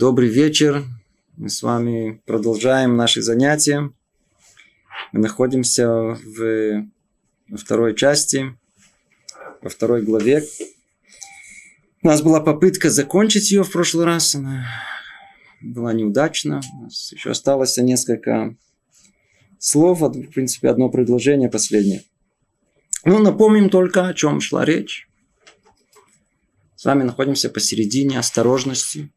[0.00, 0.82] Добрый вечер.
[1.36, 3.92] Мы с вами продолжаем наши занятия.
[5.12, 6.86] Мы находимся в,
[7.50, 8.58] во второй части,
[9.60, 10.42] во второй главе.
[12.02, 14.34] У нас была попытка закончить ее в прошлый раз.
[14.34, 14.64] Она
[15.60, 16.62] была неудачна.
[16.78, 18.56] У нас еще осталось несколько
[19.58, 20.00] слов.
[20.00, 22.04] В принципе, одно предложение последнее.
[23.04, 25.10] Ну, напомним только, о чем шла речь.
[26.74, 29.12] С вами находимся посередине осторожности.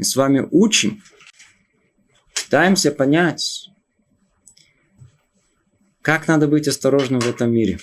[0.00, 1.02] Мы с вами учим,
[2.34, 3.68] пытаемся понять,
[6.00, 7.80] как надо быть осторожным в этом мире.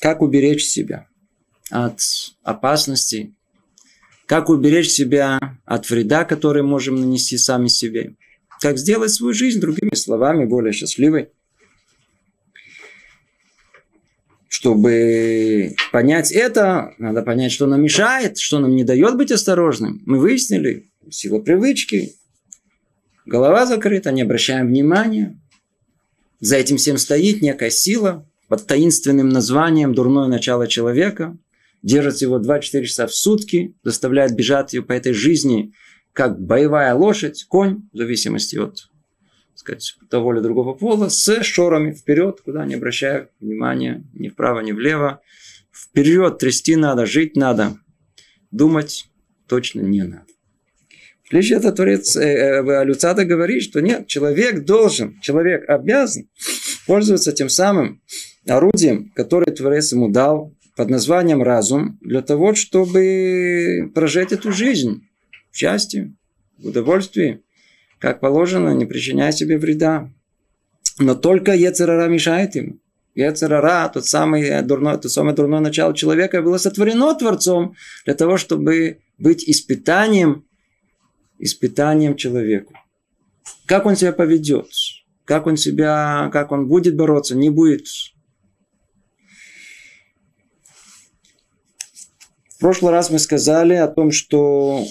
[0.00, 1.08] Как уберечь себя
[1.70, 1.98] от
[2.44, 3.34] опасностей.
[4.26, 8.14] Как уберечь себя от вреда, который можем нанести сами себе.
[8.60, 11.30] Как сделать свою жизнь, другими словами, более счастливой.
[14.46, 20.00] Чтобы понять это, надо понять, что нам мешает, что нам не дает быть осторожным.
[20.06, 22.14] Мы выяснили, сила привычки,
[23.26, 25.40] голова закрыта, не обращаем внимания.
[26.40, 31.36] За этим всем стоит некая сила под таинственным названием «дурное начало человека»,
[31.82, 35.72] держит его 24 часа в сутки, заставляет бежать ее по этой жизни,
[36.12, 38.88] как боевая лошадь, конь, в зависимости от
[39.54, 44.72] сказать, того или другого пола, с шорами вперед, куда не обращая внимания ни вправо, ни
[44.72, 45.20] влево.
[45.72, 47.78] Вперед трясти надо, жить надо,
[48.50, 49.08] думать
[49.48, 50.33] точно не надо.
[51.34, 56.28] Лишь это Творец э, э, Люцата говорит, что нет, человек должен, человек обязан
[56.86, 58.00] пользоваться тем самым
[58.46, 65.08] орудием, которое Творец ему дал под названием разум, для того, чтобы прожить эту жизнь
[65.50, 66.14] в счастье,
[66.58, 67.42] в удовольствии,
[67.98, 70.08] как положено, не причиняя себе вреда.
[71.00, 72.78] Но только Ецерара мешает ему.
[73.16, 78.98] Ецерара, тот самый дурной, то самое дурное начало человека, было сотворено Творцом для того, чтобы
[79.18, 80.44] быть испытанием,
[81.38, 82.74] испытанием человеку.
[83.66, 84.68] Как он себя поведет,
[85.24, 87.86] как он себя, как он будет бороться, не будет.
[92.48, 94.84] В прошлый раз мы сказали о том, что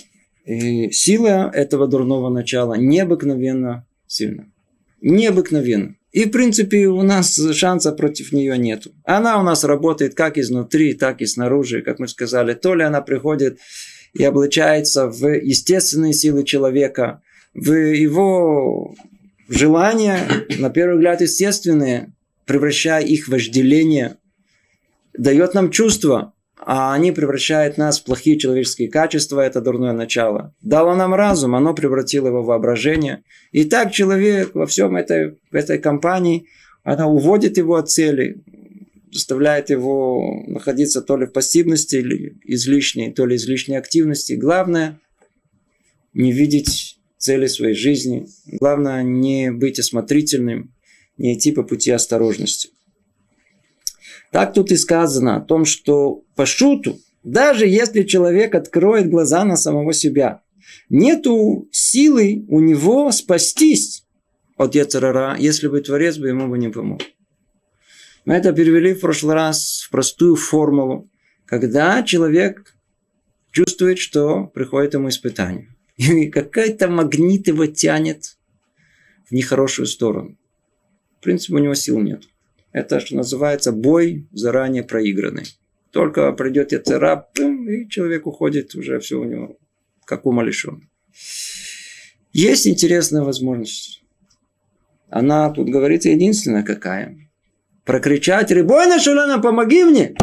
[0.45, 4.45] и сила этого дурного начала необыкновенно сильна.
[5.01, 5.95] Необыкновенно.
[6.11, 8.91] И, в принципе, у нас шанса против нее нету.
[9.03, 11.81] Она у нас работает как изнутри, так и снаружи.
[11.81, 13.57] Как мы сказали, то ли она приходит
[14.13, 17.21] и облачается в естественные силы человека,
[17.53, 18.95] в его
[19.49, 20.19] желания,
[20.59, 22.13] на первый взгляд, естественные,
[22.45, 24.17] превращая их в вожделение,
[25.17, 26.33] дает нам чувство,
[26.65, 30.53] а они превращают нас в плохие человеческие качества, это дурное начало.
[30.61, 33.23] Дало нам разум, оно превратило его в воображение.
[33.51, 36.47] И так человек во всем этой, этой компании,
[36.83, 38.43] она уводит его от цели,
[39.13, 44.33] заставляет его находиться то ли в пассивности, или излишней, то ли излишней активности.
[44.33, 44.99] Главное–
[46.13, 48.27] не видеть цели своей жизни.
[48.47, 50.73] Главное– не быть осмотрительным,
[51.17, 52.69] не идти по пути осторожности.
[54.31, 59.55] Так тут и сказано о том, что по шуту, даже если человек откроет глаза на
[59.55, 60.41] самого себя,
[60.89, 64.05] нету силы у него спастись
[64.57, 67.01] от Яцерара, если бы Творец бы ему бы не помог.
[68.25, 71.09] Мы это перевели в прошлый раз в простую формулу,
[71.45, 72.75] когда человек
[73.51, 75.75] чувствует, что приходит ему испытание.
[75.97, 78.37] И какой-то магнит его тянет
[79.25, 80.37] в нехорошую сторону.
[81.19, 82.23] В принципе, у него сил нет.
[82.71, 85.45] Это, что называется, бой заранее проигранный.
[85.91, 89.57] Только придет яцера, и человек уходит, уже все у него
[90.05, 90.89] как умалишен.
[92.31, 94.03] Есть интересная возможность.
[95.09, 97.15] Она тут говорится единственная какая.
[97.85, 100.15] Прокричать Рибойна Шулана, помоги мне!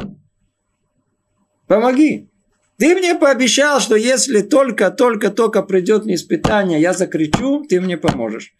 [1.66, 2.30] Помоги!
[2.78, 7.98] Ты мне пообещал, что если только, только, только придет мне испытание, я закричу, ты мне
[7.98, 8.54] поможешь.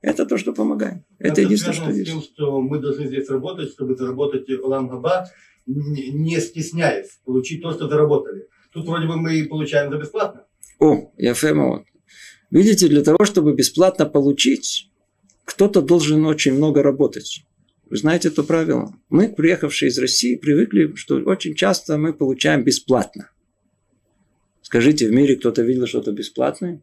[0.00, 1.02] Это то, что помогает.
[1.18, 2.10] Это, это единственное, что есть.
[2.10, 5.26] Тем, что мы должны здесь работать, чтобы заработать Габа,
[5.66, 8.46] не стесняясь, получить то, что заработали.
[8.72, 10.44] Тут вроде бы мы и получаем за бесплатно.
[10.78, 11.84] О, Яфема,
[12.50, 14.90] видите, для того, чтобы бесплатно получить,
[15.44, 17.44] кто-то должен очень много работать.
[17.90, 18.94] Вы знаете это правило?
[19.10, 23.30] Мы, приехавшие из России, привыкли, что очень часто мы получаем бесплатно.
[24.62, 26.82] Скажите, в мире кто-то видел что-то бесплатное?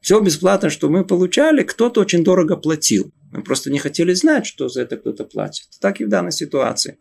[0.00, 3.12] Все бесплатно, что мы получали, кто-то очень дорого платил.
[3.30, 5.68] Мы просто не хотели знать, что за это кто-то платит.
[5.80, 6.98] Так и в данной ситуации.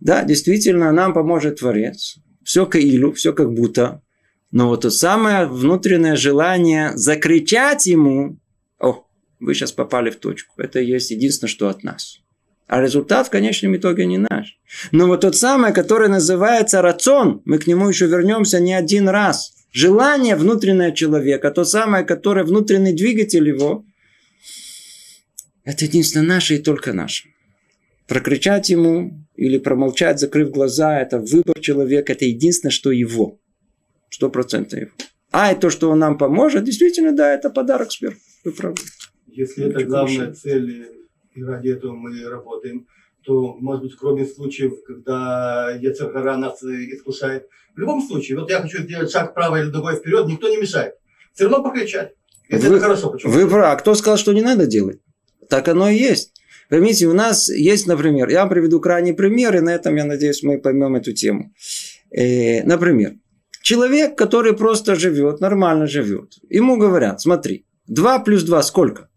[0.00, 2.16] Да, действительно, нам поможет Творец.
[2.42, 4.02] Все каилу, все как будто.
[4.50, 8.40] Но вот то самое внутреннее желание закричать ему,
[8.80, 9.04] о,
[9.40, 10.54] вы сейчас попали в точку.
[10.56, 12.20] Это есть единственное, что от нас.
[12.68, 14.58] А результат в конечном итоге не наш.
[14.92, 19.54] Но вот тот самый, который называется рацион, мы к нему еще вернемся не один раз–
[19.72, 23.84] Желание внутреннего человека, то самое, которое внутренний двигатель его,
[25.64, 27.28] это единственно наше и только наше.
[28.06, 33.38] Прокричать ему или промолчать, закрыв глаза, это выбор человека, это единственное, что его.
[34.08, 34.90] Сто процентов его.
[35.30, 38.18] А и то, что он нам поможет, действительно, да, это подарок сверху.
[38.44, 38.76] Вы правы.
[39.26, 40.88] Если это главная цель,
[41.38, 42.86] и ради этого мы работаем,
[43.24, 48.78] то, может быть, кроме случаев, когда Яцергара нас искушает, в любом случае, вот я хочу
[48.82, 50.94] сделать шаг вправо или другой вперед, никто не мешает.
[51.32, 52.14] Все равно покричать.
[52.48, 53.32] Если вы, это хорошо, почему?
[53.32, 53.66] Вы правы.
[53.66, 55.00] А кто сказал, что не надо делать?
[55.48, 56.32] Так оно и есть.
[56.68, 60.42] Поймите, у нас есть, например, я вам приведу крайний пример, и на этом, я надеюсь,
[60.42, 61.52] мы поймем эту тему.
[62.10, 63.14] Э, например,
[63.62, 69.08] человек, который просто живет, нормально живет, ему говорят, смотри, 2 плюс 2 сколько?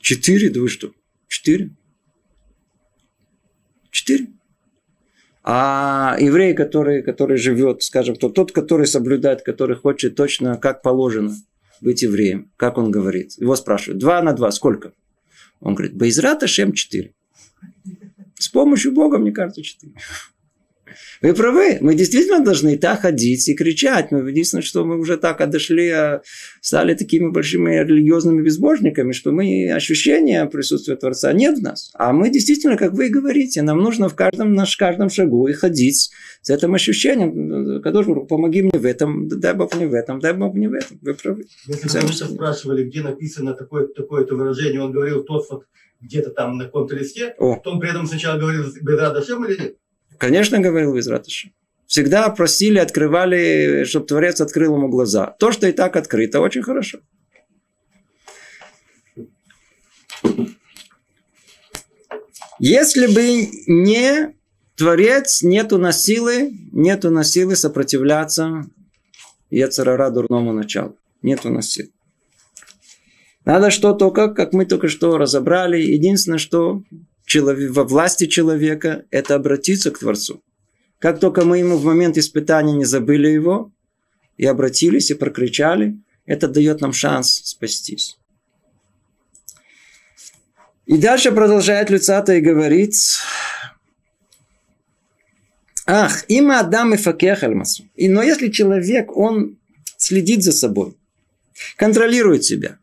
[0.00, 0.92] Четыре, да вы что?
[1.28, 1.70] Четыре?
[3.90, 4.28] Четыре?
[5.44, 11.34] А еврей, который, который живет, скажем, тот, тот, который соблюдает, который хочет точно, как положено
[11.80, 13.32] быть евреем, как он говорит.
[13.38, 14.92] Его спрашивают, два на два, сколько?
[15.60, 17.14] Он говорит, Байзрата Шем 4.
[18.34, 19.92] С помощью Бога, мне кажется, 4.
[21.22, 24.10] Вы правы, мы действительно должны так ходить и кричать.
[24.10, 26.22] Но единственное, что мы уже так отошли, а
[26.60, 31.90] стали такими большими религиозными безбожниками, что мы ощущения присутствия Творца нет в нас.
[31.94, 36.10] А мы действительно, как вы говорите, нам нужно в каждом, наш каждом шагу и ходить
[36.42, 37.82] с этим ощущением.
[37.82, 40.98] Который помоги мне в этом, дай Бог мне в этом, дай Бог мне в этом.
[41.02, 41.44] Вы правы.
[41.66, 45.64] Если вы спрашивали, где написано такое, такое-то выражение, он говорил тот вот
[46.00, 49.76] где-то там на контрлисте, то он при этом сначала говорил Бедра Дашем или нет?
[50.18, 51.46] Конечно, говорил Визратыш.
[51.86, 55.34] Всегда просили, открывали, чтобы Творец открыл ему глаза.
[55.38, 56.98] То, что и так открыто, очень хорошо.
[62.58, 64.34] Если бы не
[64.76, 68.66] Творец, нету у нас силы, нету у нас силы сопротивляться
[69.50, 70.96] Ецарара дурному началу.
[71.22, 71.86] Нет у нас сил.
[73.44, 76.82] Надо что только, как мы только что разобрали, единственное, что
[77.34, 80.42] во власти человека– это обратиться к Творцу.
[80.98, 83.70] Как только мы ему в момент испытания не забыли его,
[84.38, 88.18] и обратились, и прокричали, это дает нам шанс спастись.
[90.86, 92.94] И дальше продолжает Люцата и говорит,
[95.86, 97.42] Ах, има Адам и факех
[97.96, 99.58] И но если человек, он
[99.96, 100.96] следит за собой,
[101.76, 102.78] контролирует себя,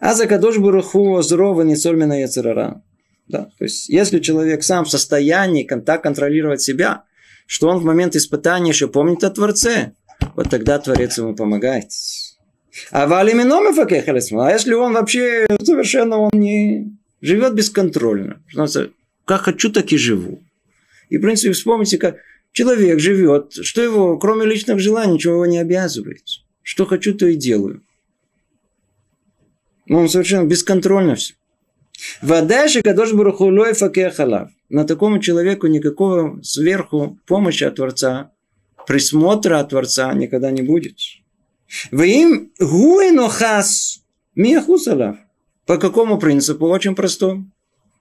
[0.00, 2.82] а за кадош бураху зрова не сольмина яцерара,
[3.28, 3.50] да?
[3.58, 7.04] То есть, если человек сам в состоянии так контролировать себя,
[7.46, 9.92] что он в момент испытания еще помнит о Творце,
[10.34, 11.90] вот тогда Творец ему помогает.
[12.90, 13.06] А
[14.48, 18.42] А если он вообще совершенно он не живет бесконтрольно,
[19.24, 20.42] как хочу, так и живу.
[21.08, 22.16] И, в принципе, вспомните, как
[22.52, 26.22] человек живет, что его, кроме личных желаний, ничего его не обязывает.
[26.62, 27.82] Что хочу, то и делаю.
[29.86, 31.34] Но он совершенно бесконтрольно все.
[32.22, 34.50] Вадаши Кадош Барухулой Факехалав.
[34.68, 38.30] На такому человеку никакого сверху помощи от Творца,
[38.86, 40.96] присмотра от Творца никогда не будет.
[41.90, 44.02] Вы им гуинохас
[44.34, 45.16] миахусалав.
[45.66, 46.66] По какому принципу?
[46.66, 47.50] Очень простому.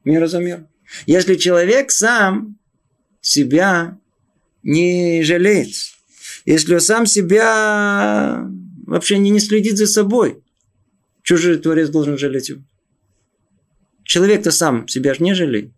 [0.04, 0.66] Мера за мер.
[1.08, 2.58] Если человек сам
[3.22, 3.98] себя
[4.62, 5.74] не жалеет,
[6.46, 8.48] если он сам себя
[8.86, 10.44] вообще не, не следит за собой,
[11.24, 12.62] чужой Творец должен жалеть его?
[14.06, 15.74] Человек-то сам себя же не жалеет.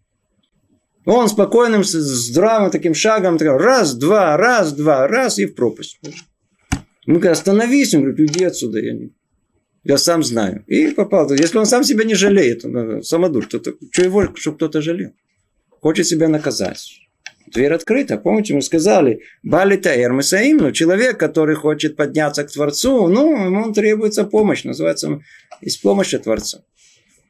[1.06, 6.00] Он спокойным, здравым таким шагом, раз, два, раз, два, раз и в пропасть.
[7.06, 9.14] Мы говорим, остановись, он говорит, уйди отсюда, я, не,
[9.86, 10.66] я сам знаю.
[10.68, 11.32] И попал.
[11.32, 15.14] Если он сам себя не жалеет, он самодур, то, то, что его, чтобы кто-то жалел?
[15.80, 17.00] Хочет себя наказать.
[17.54, 18.18] Дверь открыта.
[18.18, 23.72] Помните, мы сказали, Бали Таэр Масаим, ну, человек, который хочет подняться к Творцу, ну, ему
[23.72, 24.66] требуется помощь.
[24.66, 25.22] Называется,
[25.82, 26.66] помощь от Творца.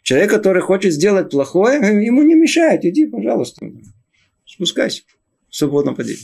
[0.07, 2.85] Человек, который хочет сделать плохое, ему не мешает.
[2.85, 3.69] Иди, пожалуйста.
[4.45, 5.01] Спускайся.
[5.49, 6.23] В свободном падении.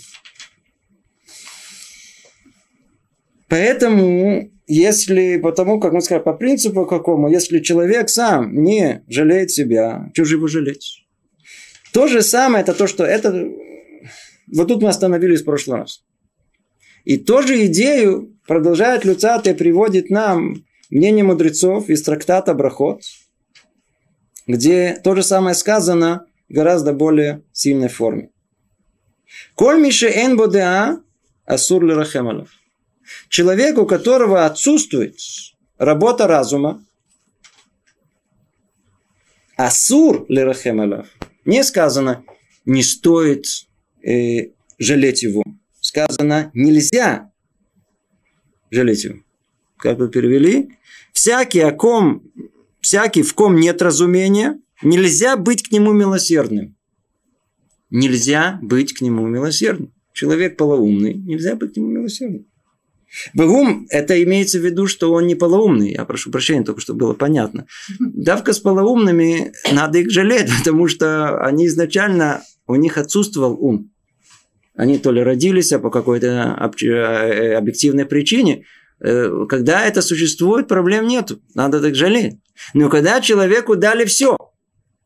[3.50, 10.10] Поэтому, если, потому как мы сказали, по принципу какому, если человек сам не жалеет себя,
[10.14, 11.06] что же его жалеть?
[11.92, 13.50] То же самое, это то, что это...
[14.48, 16.06] Вот тут мы остановились в прошлый раз.
[17.04, 23.02] И ту же идею продолжает Люцат и приводит нам мнение мудрецов из трактата Брахот–
[24.48, 28.30] где то же самое сказано в гораздо более сильной форме.
[29.56, 31.02] Коль мише эн бодеа
[31.46, 32.50] асур лирахемалов.
[33.30, 35.16] Человек, у которого отсутствует
[35.78, 36.86] работа разума,
[39.56, 41.08] асур лирахемалов.
[41.46, 42.24] Не сказано,
[42.66, 43.46] не стоит
[44.02, 45.44] э, жалеть его.
[45.80, 47.32] Сказано, нельзя
[48.72, 49.20] жалеть его.
[49.78, 50.78] Как вы перевели?
[51.12, 52.24] Всякий, о ком,
[52.84, 56.76] всякий, в ком нет разумения, нельзя быть к нему милосердным.
[57.90, 59.92] Нельзя быть к нему милосердным.
[60.12, 62.46] Человек полоумный, нельзя быть к нему милосердным.
[63.34, 65.92] Богум, это имеется в виду, что он не полоумный.
[65.92, 67.68] Я прошу прощения, только чтобы было понятно.
[68.00, 73.92] Давка с полоумными надо их жалеть, потому что они изначально, у них отсутствовал ум.
[74.76, 78.66] Они то ли родились, а по какой-то э, объективной причине.
[79.04, 81.34] Э, когда это существует, проблем нет.
[81.54, 82.38] Надо так жалеть.
[82.74, 84.38] Но когда человеку дали все,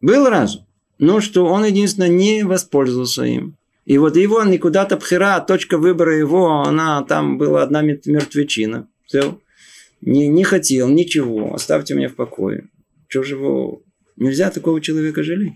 [0.01, 0.68] был разум,
[1.00, 3.58] но что он единственно не воспользовался им.
[3.86, 8.88] И вот его не куда-то пхера, точка выбора его, она там была одна мертвечина.
[9.06, 9.39] Все.
[10.01, 12.70] Не, не хотел ничего, оставьте меня в покое.
[13.08, 13.82] Чего же его...
[14.16, 15.54] Нельзя такого человека жалеть.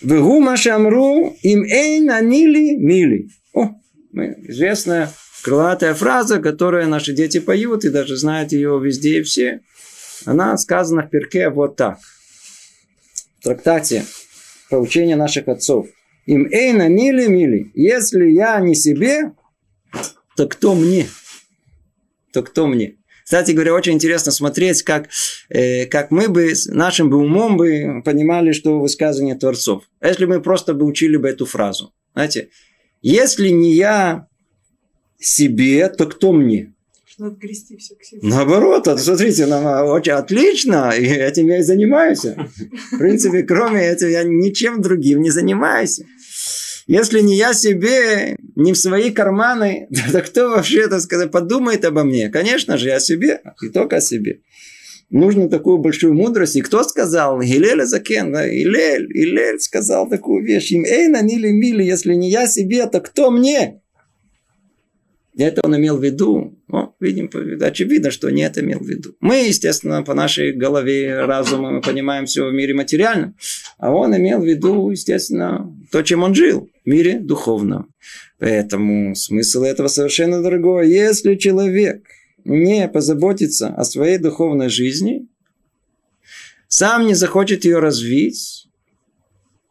[0.00, 3.28] Вегу машамру им эйн анили мили.
[3.54, 3.70] О,
[4.12, 5.10] известная
[5.42, 9.60] крылатая фраза, которую наши дети поют и даже знают ее везде и все.
[10.24, 11.98] Она сказана в перке вот так.
[13.40, 14.04] В трактате
[14.70, 15.86] поучения наших отцов–
[16.26, 17.70] им эйна мили мили.
[17.74, 19.32] Если я не себе,
[20.36, 21.08] то кто мне?
[22.32, 22.96] То кто мне?
[23.24, 25.08] Кстати говоря, очень интересно смотреть, как,
[25.48, 29.84] э, как мы бы нашим бы умом бы понимали, что высказывание Творцов.
[30.02, 31.92] Если мы просто бы учили бы эту фразу.
[32.14, 32.50] Знаете,
[33.00, 34.26] если не я
[35.24, 36.72] себе, то кто мне?
[37.18, 38.20] Надо грести все к себе.
[38.22, 42.24] Наоборот, вот, смотрите, нам а, очень отлично, и этим я и занимаюсь.
[42.24, 46.00] В принципе, кроме этого, я ничем другим не занимаюсь.
[46.86, 52.02] Если не я себе, не в свои карманы, то кто вообще, это сказать, подумает обо
[52.02, 52.28] мне?
[52.28, 54.40] Конечно же, я себе, и только о себе.
[55.10, 56.56] Нужно такую большую мудрость.
[56.56, 57.38] И кто сказал?
[57.38, 58.32] Гилель Закен.
[58.32, 58.48] Да?
[58.48, 60.72] Илель, Илель сказал такую вещь.
[60.72, 63.81] Им эй, нанили мили, если не я себе, то кто мне?
[65.36, 66.58] Это он имел в виду.
[66.68, 67.30] Ну, видим,
[67.62, 69.16] очевидно, что не это имел в виду.
[69.20, 73.34] Мы, естественно, по нашей голове, разуму, мы понимаем все в мире материальном.
[73.78, 76.68] А он имел в виду, естественно, то, чем он жил.
[76.84, 77.92] В мире духовном.
[78.38, 80.90] Поэтому смысл этого совершенно другой.
[80.90, 82.04] Если человек
[82.44, 85.28] не позаботится о своей духовной жизни,
[86.68, 88.68] сам не захочет ее развить,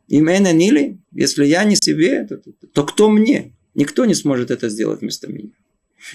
[0.07, 3.53] именно Нили, если я не себе, то, то, то кто мне?
[3.81, 5.49] Никто не сможет это сделать вместо меня.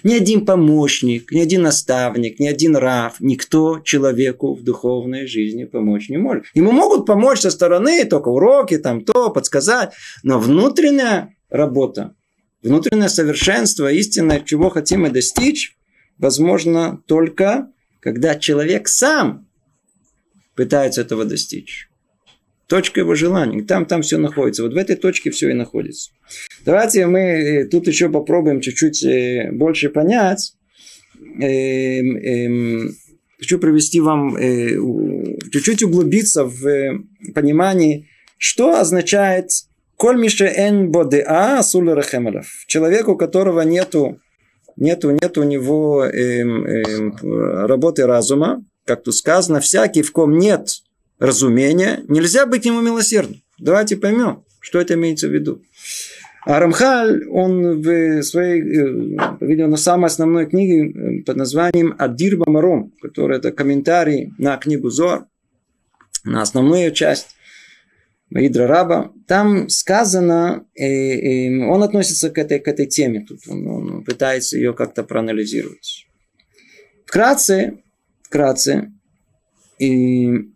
[0.05, 6.09] Ни один помощник, ни один наставник, ни один рав, никто человеку в духовной жизни помочь
[6.09, 6.45] не может.
[6.55, 12.15] Ему могут помочь со стороны, только уроки, там то, подсказать, но внутренняя работа,
[12.63, 15.77] внутреннее совершенство, истинное, чего хотим мы достичь,
[16.19, 19.49] возможно только когда человек сам
[20.55, 21.89] пытается этого достичь.
[22.69, 23.63] Точка его желаний.
[23.63, 24.65] Там, там все находится.
[24.65, 26.11] Вот в этой точке все и находится.
[26.65, 30.55] Давайте мы э, тут еще попробуем чуть-чуть э, больше понять.
[31.41, 32.91] Эм, эм,
[33.39, 34.71] хочу привести вам, э,
[35.53, 37.05] чуть-чуть углубиться в
[37.35, 38.09] понимании,
[38.39, 39.51] что означает
[39.97, 42.47] Коль мише эн бодеа сулерахемелев.
[42.67, 44.21] Человеку, у которого нету,
[44.77, 47.17] нету, нету у него эм,
[47.67, 50.69] работы разума, как тут сказано, всякий, в ком нет
[51.19, 53.43] разумения, нельзя быть ему милосердным.
[53.59, 55.63] Давайте поймем, что это имеется в виду.
[56.47, 62.93] А он в своей, э, видел на самой основной книге э, под названием Адир Бамаром,
[63.03, 65.27] который это комментарий на книгу Зор,
[66.25, 67.37] на основную часть
[68.31, 73.67] Маидра Раба, там сказано, э, э, он относится к этой, к этой теме, тут он,
[73.67, 76.07] он пытается ее как-то проанализировать.
[77.07, 77.79] Вкратце,
[78.23, 78.93] вкратце,
[79.79, 80.51] и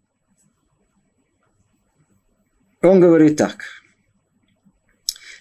[2.82, 3.64] он говорит так.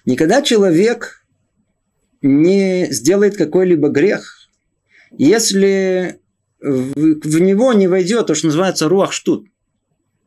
[0.05, 1.25] Никогда человек
[2.21, 4.49] не сделает какой-либо грех,
[5.11, 6.19] если
[6.59, 9.47] в, в него не войдет то, что называется руах штут,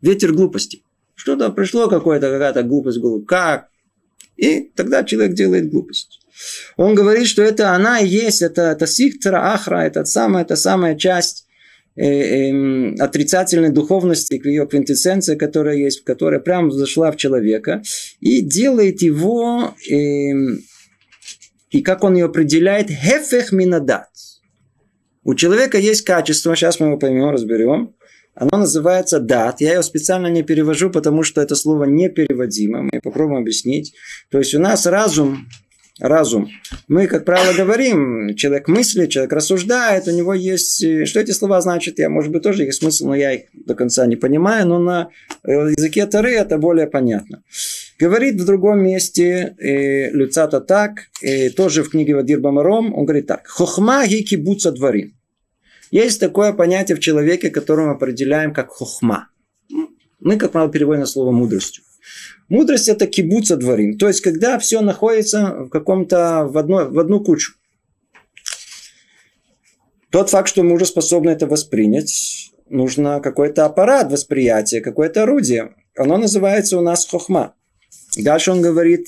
[0.01, 0.83] ветер глупости.
[1.15, 3.25] Что-то пришло какое-то, какая-то глупость в голову.
[3.25, 3.69] Как?
[4.37, 6.21] И тогда человек делает глупость.
[6.77, 10.97] Он говорит, что это она и есть, это, это сихтра ахра, это самая, это самая
[10.97, 11.47] часть
[11.95, 17.83] отрицательной духовности, к ее квинтэссенции, которая есть, которая прямо зашла в человека
[18.21, 20.61] и делает его, эм,
[21.71, 24.09] и как он ее определяет, хефех минадат.
[25.25, 27.95] У человека есть качество, сейчас мы его поймем, разберем.
[28.35, 29.61] Оно называется дат.
[29.61, 32.83] Я его специально не перевожу, потому что это слово непереводимо.
[32.83, 33.95] Мы попробуем объяснить.
[34.31, 35.47] То есть у нас разум
[36.01, 36.49] разум.
[36.89, 40.83] Мы, как правило, говорим, человек мыслит, человек рассуждает, у него есть...
[40.83, 43.75] Э, что эти слова значат, я, может быть, тоже есть смысл, но я их до
[43.75, 45.11] конца не понимаю, но на
[45.45, 47.43] э, языке Тары это более понятно.
[47.99, 53.27] Говорит в другом месте э, Люцата так, э, тоже в книге Вадир Бамаром, он говорит
[53.27, 53.47] так.
[53.47, 55.15] Хохма ги кибуца дворим.
[55.91, 59.29] Есть такое понятие в человеке, которое мы определяем как хохма.
[60.21, 61.85] Мы, как правило, переводим на слово мудростью.
[62.49, 63.99] Мудрость это кибуца дворим.
[63.99, 67.55] То есть, когда все находится в каком-то, в, одно, в одну кучу.
[70.11, 75.75] Тот факт, что мы уже способны это воспринять, нужно какой-то аппарат восприятия, какое-то орудие.
[75.97, 77.55] Оно называется у нас хохма.
[78.17, 79.07] Дальше он говорит,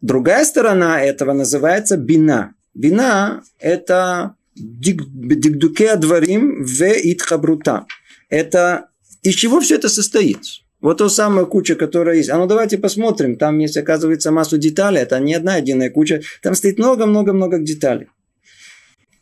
[0.00, 2.54] другая сторона этого называется бина.
[2.74, 7.86] Бина– это дикдуке дворим в итхабрута.
[8.28, 8.88] Это
[9.22, 10.40] из чего все это состоит?
[10.80, 12.30] Вот то самая куча, которая есть.
[12.30, 13.36] А ну давайте посмотрим.
[13.36, 15.00] Там есть, оказывается, массу деталей.
[15.00, 16.22] Это не одна единая куча.
[16.42, 18.08] Там стоит много-много-много деталей.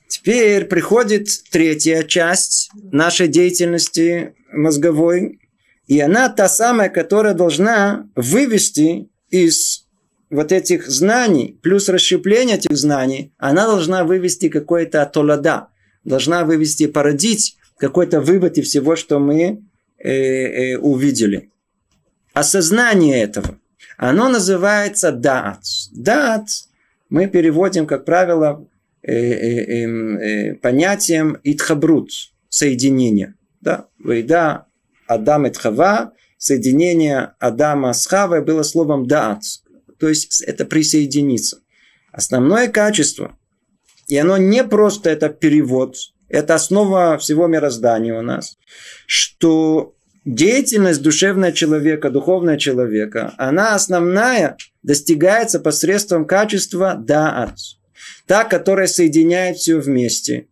[0.08, 5.40] Теперь приходит третья часть нашей деятельности мозговой.
[5.86, 9.86] И она та самая, которая должна вывести из
[10.30, 15.68] вот этих знаний, плюс расщепление этих знаний, она должна вывести какой-то толада,
[16.04, 19.62] должна вывести, породить какой-то вывод из всего, что мы
[19.98, 21.50] э, э, увидели.
[22.32, 23.58] Осознание этого.
[23.96, 25.62] Оно называется даат.
[25.92, 26.48] Даат
[27.10, 28.68] мы переводим, как правило,
[29.02, 32.10] э, э, эм, э, понятием итхабрут,
[32.48, 33.34] соединение.
[33.60, 33.88] Да?
[33.98, 34.66] Вейда
[35.06, 39.42] Адам и Хава, соединение Адама с Хавой было словом даат.
[39.98, 41.60] То есть это присоединиться.
[42.12, 43.36] Основное качество,
[44.06, 45.96] и оно не просто это перевод,
[46.28, 48.58] это основа всего мироздания у нас,
[49.06, 49.94] что
[50.24, 57.56] деятельность душевного человека, духовного человека, она основная достигается посредством качества даат.
[58.26, 60.46] Та, которая соединяет все вместе.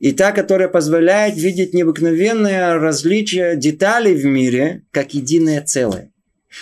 [0.00, 6.10] И та, которая позволяет видеть необыкновенное различие деталей в мире, как единое целое.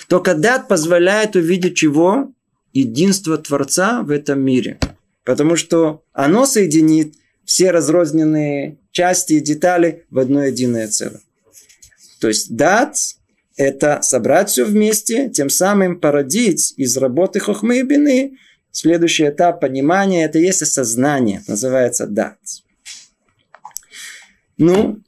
[0.09, 2.33] Только дат позволяет увидеть чего?
[2.73, 4.79] Единство Творца в этом мире.
[5.25, 7.15] Потому что оно соединит
[7.49, 11.23] все разрозненные части и детали в одно единое целое.
[12.21, 12.95] То есть дат–
[13.57, 18.37] это собрать все вместе, тем самым породить из работы хохмы и бины
[18.71, 22.37] следующий этап понимания– это есть осознание, называется дат.
[24.59, 24.99] Ну,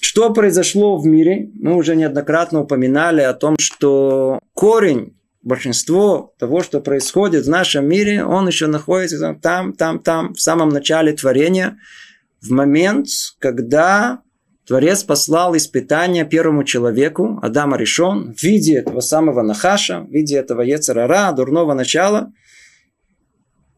[0.00, 1.50] что произошло в мире?
[1.52, 5.17] Мы уже неоднократно упоминали о том, что корень
[5.48, 10.68] большинство того, что происходит в нашем мире, он еще находится там, там, там, в самом
[10.68, 11.78] начале творения,
[12.40, 13.08] в момент,
[13.40, 14.20] когда
[14.66, 20.60] Творец послал испытание первому человеку, Адама решен, в виде этого самого Нахаша, в виде этого
[20.60, 22.30] Ецерара, дурного начала.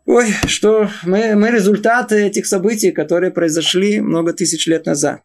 [0.05, 5.21] Ой, что мы, мы результаты этих событий, которые произошли много тысяч лет назад.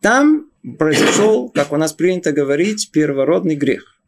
[0.00, 0.46] Там
[0.78, 3.99] произошел, как у нас принято говорить, первородный грех.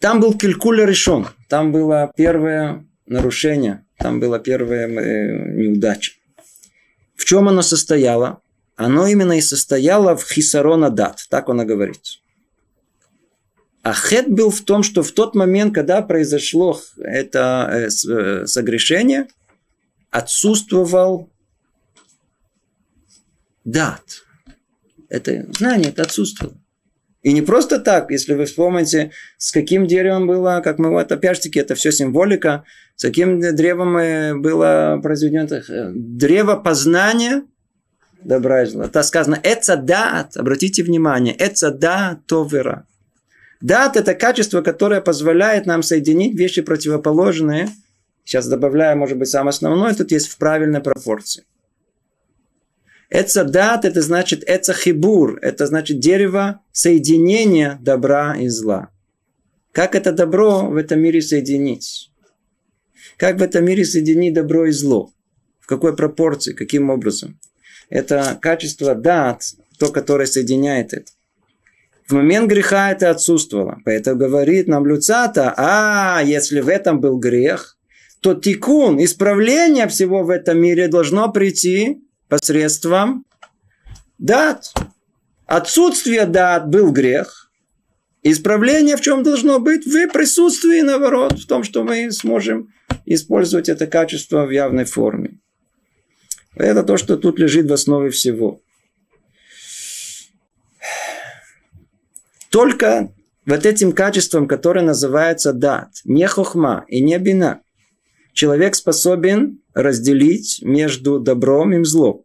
[0.00, 1.28] Там был Килькуля решен.
[1.48, 3.84] Там было первое нарушение.
[3.98, 6.12] Там была первая э, неудача.
[7.14, 8.40] В чем оно состояло?
[8.76, 11.26] Оно именно и состояло в хисарона дат.
[11.28, 12.00] Так он и говорит.
[13.82, 19.28] А хет был в том, что в тот момент, когда произошло это э, э, согрешение,
[20.10, 21.28] отсутствовал
[23.64, 24.02] дат.
[25.10, 26.56] Это знание, это отсутствовало.
[27.22, 31.60] И не просто так, если вы вспомните, с каким деревом было, как мы вот опять-таки,
[31.60, 32.64] это все символика,
[32.96, 37.42] с каким древом было произведено э, древо познания
[38.22, 38.86] добра и зла.
[38.86, 42.86] Это сказано, это дат, обратите внимание, это да товера.
[43.60, 47.68] Дат– это качество, которое позволяет нам соединить вещи противоположные.
[48.24, 51.44] Сейчас добавляю, может быть, самое основное, тут есть в правильной пропорции.
[53.10, 58.90] Эцадат– это значит эцахибур, это значит дерево соединения добра и зла.
[59.72, 62.12] Как это добро в этом мире соединить?
[63.16, 65.12] Как в этом мире соединить добро и зло?
[65.58, 66.52] В какой пропорции?
[66.52, 67.40] Каким образом?
[67.88, 69.42] Это качество дат,
[69.78, 71.10] то, которое соединяет это.
[72.06, 73.78] В момент греха это отсутствовало.
[73.84, 77.76] Поэтому говорит нам Люцата, а если в этом был грех,
[78.20, 83.26] то тикун, исправление всего в этом мире должно прийти посредством
[84.18, 84.72] дат.
[85.46, 87.50] Отсутствие дат был грех.
[88.22, 89.84] Исправление в чем должно быть?
[89.84, 92.72] В присутствии, наоборот, в том, что мы сможем
[93.04, 95.38] использовать это качество в явной форме.
[96.54, 98.60] Это то, что тут лежит в основе всего.
[102.50, 103.12] Только
[103.46, 107.62] вот этим качеством, которое называется дат, не хохма и не бина,
[108.32, 112.24] человек способен разделить между добром и злом.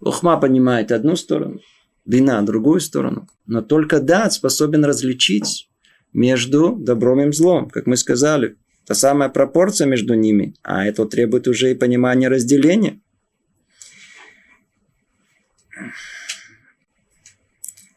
[0.00, 1.60] Хохма понимает одну сторону,
[2.04, 3.28] Бина– другую сторону.
[3.46, 5.68] Но только дат способен различить
[6.12, 8.56] между добром и злом, как мы сказали.
[8.86, 13.00] Та самая пропорция между ними, а это требует уже и понимания разделения.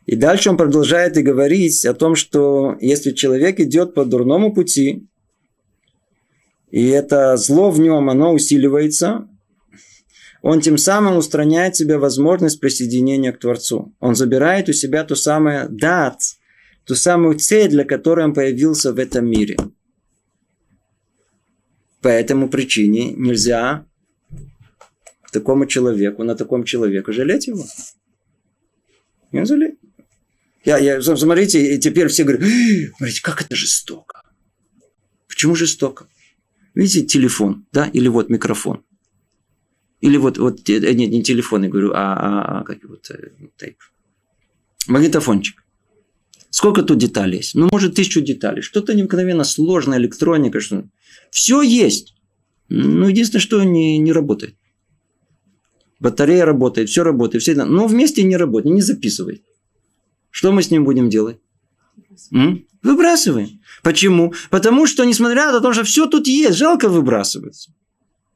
[0.06, 5.06] И дальше он продолжает и говорить о том, что если человек идет по дурному пути,
[6.70, 9.28] и это зло в нем, оно усиливается,
[10.42, 13.94] он тем самым устраняет себе возможность присоединения к Творцу.
[14.00, 16.22] Он забирает у себя ту самую дат,
[16.86, 19.58] ту самую цель, для которой он появился в этом мире.
[22.02, 23.86] По этому причине нельзя
[25.32, 27.66] такому человеку, на таком человеку жалеть его.
[29.32, 29.76] Не жалеть.
[30.64, 32.44] Я, я, смотрите, и теперь все говорят,
[32.98, 34.22] смотрите, как это жестоко.
[35.28, 36.08] Почему жестоко?
[36.78, 38.84] Видите, телефон, да, или вот микрофон.
[40.00, 43.32] Или вот, вот э, нет, не телефон, я говорю, а, а, а как вот, э,
[43.58, 43.78] тейп.
[44.88, 45.64] Магнитофончик.
[46.52, 47.56] Сколько тут деталей есть?
[47.56, 48.62] Ну, может, тысячу деталей.
[48.62, 50.60] Что-то необыкновенно сложная электроника.
[50.60, 50.84] Что...
[51.32, 52.14] Все есть.
[52.70, 54.56] Ну, единственное, что не, не работает.
[56.00, 57.66] Батарея работает, все работает, все это.
[57.66, 59.42] Но вместе не работает, не записывает.
[60.30, 61.40] Что мы с ним будем делать?
[62.34, 62.66] М?
[62.84, 63.60] Выбрасываем.
[63.84, 64.34] Почему?
[64.50, 67.72] Потому что, несмотря на то, что все тут есть, жалко выбрасывается.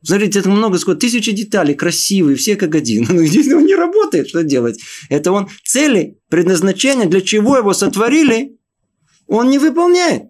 [0.03, 3.05] Смотрите, это много, сколько, тысячи деталей, красивые, все как один.
[3.09, 4.79] Но здесь он не работает, что делать?
[5.09, 8.57] Это он цели, предназначения, для чего его сотворили,
[9.27, 10.23] он не выполняет.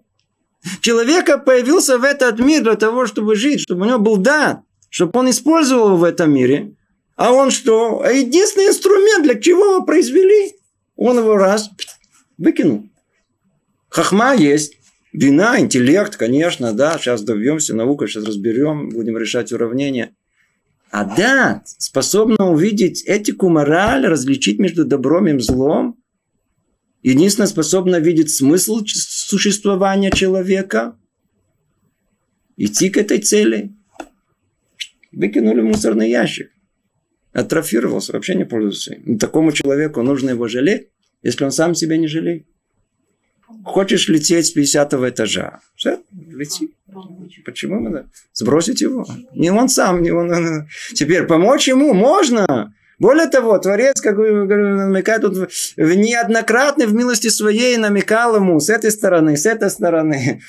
[0.80, 5.18] Человека появился в этот мир для того, чтобы жить, чтобы у него был да, чтобы
[5.18, 6.74] он использовал его в этом мире.
[7.16, 8.02] А он что?
[8.02, 10.54] А единственный инструмент, для чего его произвели,
[10.96, 11.70] он его раз
[12.38, 12.88] выкинул.
[13.92, 14.78] Хахма есть.
[15.12, 20.16] Вина, интеллект, конечно, да, сейчас добьемся, наука, сейчас разберем, будем решать уравнения.
[20.90, 26.02] А да, способна увидеть этику, мораль, различить между добром и злом.
[27.02, 30.96] Единственное, способна видеть смысл существования человека.
[32.56, 33.74] Идти к этой цели.
[35.12, 36.50] Выкинули мусорный ящик.
[37.34, 38.96] Атрофировался, вообще не пользуется.
[39.20, 40.88] Такому человеку нужно его жалеть,
[41.22, 42.46] если он сам себя не жалеет.
[43.64, 45.60] Хочешь лететь с 50 этажа?
[45.76, 46.74] Все, лети.
[47.44, 48.08] Почему надо?
[48.32, 49.06] Сбросить его?
[49.34, 50.68] Не он сам, не он.
[50.94, 52.74] Теперь помочь ему можно.
[53.02, 58.92] Более того, Творец, как вы намекает, тут неоднократно в милости своей намекал ему с этой
[58.92, 60.40] стороны, с этой стороны.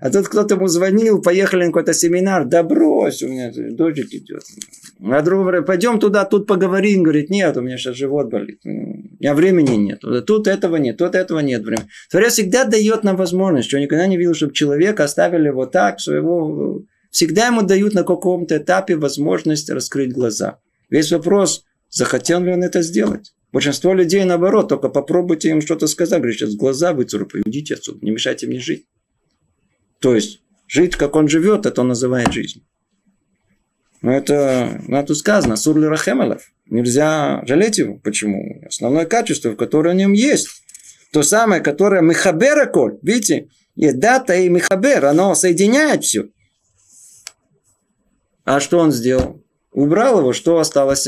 [0.00, 2.44] А тут кто-то ему звонил, поехали на какой-то семинар.
[2.44, 4.42] Да брось, у меня дождик идет.
[5.00, 7.04] А другой говорит, пойдем туда, тут поговорим.
[7.04, 8.58] Говорит, нет, у меня сейчас живот болит.
[8.64, 10.00] У меня времени нет.
[10.26, 11.86] Тут этого нет, тут этого нет времени.
[12.10, 16.82] Творец всегда дает нам возможность, что никогда не видел, чтобы человека оставили вот так, своего...
[17.12, 20.58] Всегда ему дают на каком-то этапе возможность раскрыть глаза.
[20.90, 23.34] Весь вопрос– Захотел ли он это сделать?
[23.52, 26.20] Большинство людей наоборот, только попробуйте им что-то сказать.
[26.20, 28.86] Говорит, сейчас глаза выцарапаю, идите отсюда, не мешайте мне жить.
[30.00, 32.64] То есть, жить, как он живет, это он называет жизнь.
[34.00, 36.50] Но это, ну, тут сказано, сурли рахемалов.
[36.64, 37.98] Нельзя жалеть его.
[37.98, 38.62] Почему?
[38.66, 40.48] Основное качество, которое в нем есть.
[41.12, 42.98] То самое, которое михабера коль.
[43.02, 43.50] Видите?
[43.76, 46.30] И дата и михабер, оно соединяет все.
[48.44, 49.44] А что он сделал?
[49.72, 51.06] Убрал его, что осталось?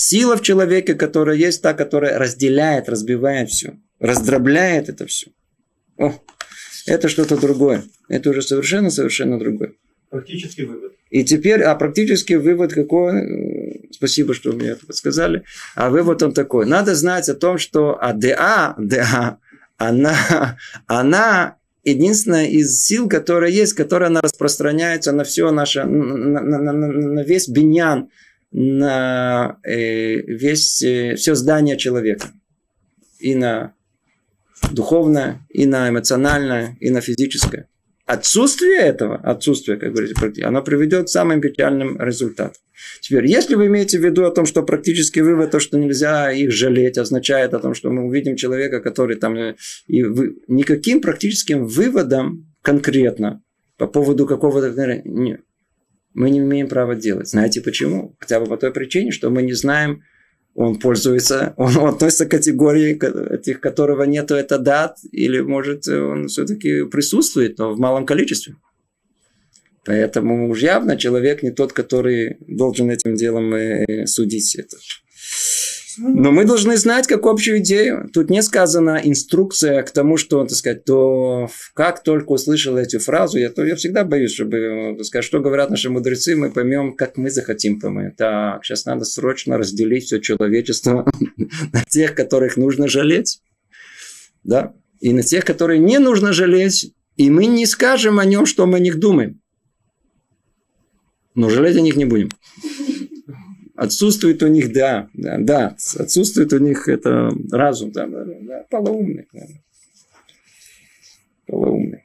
[0.00, 5.32] Сила в человеке, которая есть та, которая разделяет, разбивает все, раздробляет это все.
[5.96, 6.14] О,
[6.86, 7.82] это что-то другое.
[8.08, 9.72] Это уже совершенно-совершенно другое.
[10.08, 10.92] Практический вывод.
[11.10, 13.88] И теперь, а практический вывод какой?
[13.90, 15.42] Спасибо, что мне это подсказали.
[15.74, 16.64] А вывод он такой.
[16.64, 19.38] Надо знать о том, что АДА, ДА,
[19.78, 20.56] она,
[20.86, 26.72] она единственная из сил, которая есть, которая она распространяется на все наше, на, на, на,
[26.72, 28.10] на весь биньян,
[28.52, 32.28] на э, весь, э, все здание человека.
[33.18, 33.74] И на
[34.72, 37.68] духовное, и на эмоциональное, и на физическое.
[38.06, 42.56] Отсутствие этого, отсутствие, как говорится, оно приведет к самым печальным результатам.
[43.00, 46.50] Теперь, если вы имеете в виду о том, что практический вывод, то, что нельзя их
[46.50, 49.36] жалеть, означает о том, что мы увидим человека, который там...
[49.36, 49.56] Э,
[49.88, 53.42] и вы, никаким практическим выводом конкретно
[53.76, 55.02] по поводу какого-то...
[55.04, 55.42] Нет
[56.18, 57.28] мы не имеем права делать.
[57.28, 58.16] Знаете почему?
[58.18, 60.02] Хотя бы по той причине, что мы не знаем,
[60.54, 62.98] он пользуется, он, относится к категории,
[63.34, 68.56] этих, которого нету, это дат, или, может, он все-таки присутствует, но в малом количестве.
[69.84, 74.76] Поэтому уж явно человек не тот, который должен этим делом э, судить это.
[75.98, 78.08] Но мы должны знать как общую идею.
[78.12, 83.38] Тут не сказана инструкция к тому, что, так сказать, то как только услышал эту фразу,
[83.38, 87.16] я, то я всегда боюсь, чтобы, так сказать, что говорят наши мудрецы, мы поймем, как
[87.16, 88.12] мы захотим поймем.
[88.16, 91.10] Так, сейчас надо срочно разделить все человечество
[91.72, 93.40] на тех, которых нужно жалеть.
[94.44, 94.74] Да?
[95.00, 98.76] И на тех, которые не нужно жалеть, и мы не скажем о нем, что мы
[98.76, 99.40] о них думаем.
[101.34, 102.30] Но жалеть о них не будем.
[103.78, 109.28] Отсутствует у них, да, да, да, отсутствует у них это разум, да, да, да полоумный.
[109.32, 109.40] Да.
[111.46, 112.04] Полоумный.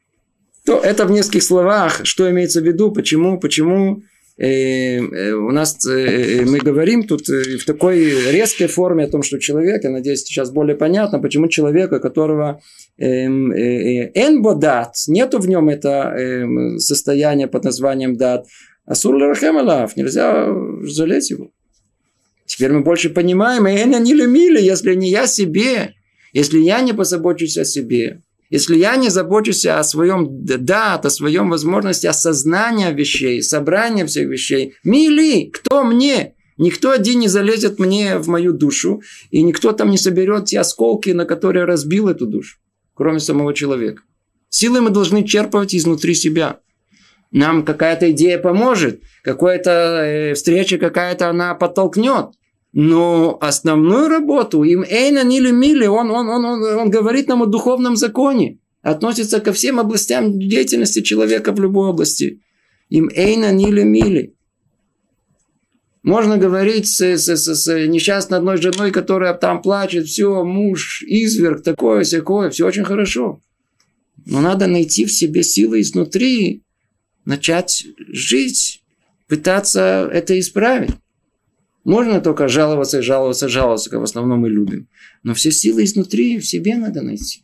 [0.68, 4.04] То это в нескольких словах, что имеется в виду, почему, почему
[4.38, 9.10] э, э, у нас э, э мы говорим тут э, в такой резкой форме о
[9.10, 12.62] том, что человек, я надеюсь, сейчас более понятно, почему человека, которого
[13.00, 18.46] эм, энбодат, нету в нем это э, состояние под названием дат,
[18.86, 19.56] асур ларахем
[19.96, 21.50] нельзя жалеть его.
[22.56, 25.96] Теперь мы больше понимаем, и не любили, если не я себе,
[26.34, 31.50] если я не позабочусь о себе, если я не забочусь о своем дат, о своем
[31.50, 36.36] возможности осознания вещей, собрания всех вещей, мили, кто мне?
[36.60, 41.10] Никто один не залезет мне в мою душу, и никто там не соберет те осколки,
[41.10, 42.60] на которые разбил эту душу,
[42.94, 44.04] кроме самого человека.
[44.50, 46.60] Силы мы должны черпать изнутри себя.
[47.32, 52.36] Нам какая-то идея поможет, какая-то э, встреча какая-то она подтолкнет.
[52.74, 57.46] Но основную работу им Эйна Нили Мили, он, он, он, он, он говорит нам о
[57.46, 58.60] духовном законе.
[58.82, 62.42] Относится ко всем областям деятельности человека в любой области.
[62.90, 64.36] Им Эйна Нили Мили.
[66.02, 71.64] Можно говорить с, с, с, с несчастной одной женой, которая там плачет, все, муж, изверг,
[71.64, 73.40] такое, всякое, все очень хорошо.
[74.26, 76.64] Но надо найти в себе силы изнутри,
[77.24, 78.84] начать жить,
[79.30, 80.92] пытаться это исправить.
[81.84, 84.88] Можно только жаловаться, жаловаться, жаловаться, как в основном мы любим.
[85.24, 87.44] Но все силы изнутри в себе надо найти.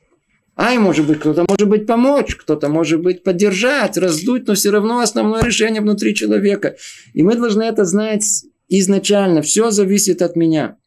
[0.56, 5.00] Ай, может быть, кто-то может быть помочь, кто-то может быть поддержать, раздуть, но все равно
[5.00, 6.76] основное решение внутри человека.
[7.14, 8.26] И мы должны это знать
[8.68, 9.42] изначально.
[9.42, 10.78] Все зависит от меня.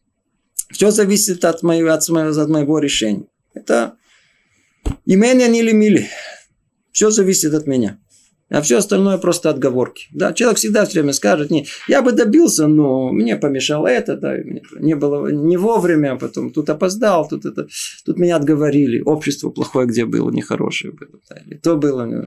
[0.71, 3.27] Все зависит от моего, от моего, от моего решения.
[3.55, 3.97] Это
[5.07, 6.09] имение не мили.
[6.93, 7.99] Все зависит от меня.
[8.53, 10.09] А все остальное просто отговорки.
[10.12, 14.37] Да, человек всегда все время скажет, не, я бы добился, но мне помешало это, да,
[14.79, 17.67] не было не вовремя, а потом тут опоздал, тут это,
[18.05, 22.27] тут меня отговорили, общество плохое где было, нехорошее было, да, или то было,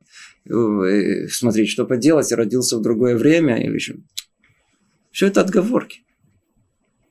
[0.49, 3.97] э, смотри, что поделать, родился в другое время, или еще.
[5.11, 5.99] Все это отговорки.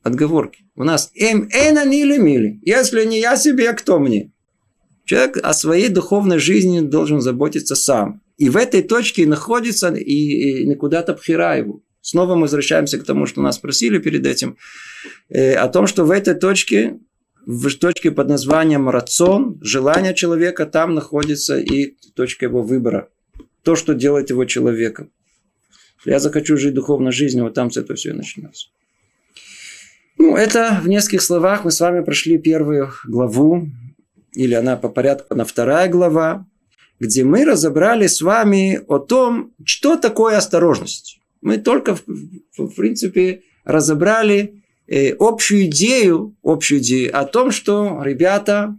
[0.03, 0.64] Отговорки.
[0.74, 2.59] У нас эм эна нили мили.
[2.62, 4.33] Если не я себе, кто мне?
[5.05, 8.23] Человек о своей духовной жизни должен заботиться сам.
[8.37, 11.83] И в этой точке находится и, и куда-то пхира его.
[12.01, 14.59] Снова мы возвращаемся к тому, что нас спросили перед этим,
[15.31, 16.99] э, о том, что в этой точке,
[17.47, 23.09] в точке под названием рацион, желание человека, там находится и точка его выбора.
[23.62, 25.11] То, что делает его человеком.
[26.05, 28.68] Я захочу жить духовной жизнью, вот там с этого все и начнется.
[30.18, 33.68] Ну, это в нескольких словах мы с вами прошли первую главу,
[34.35, 36.47] или она по порядку, она вторая глава
[37.00, 41.20] где мы разобрали с вами о том, что такое осторожность.
[41.40, 48.76] Мы только, в, принципе, разобрали э, общую идею, общую идею о том, что, ребята,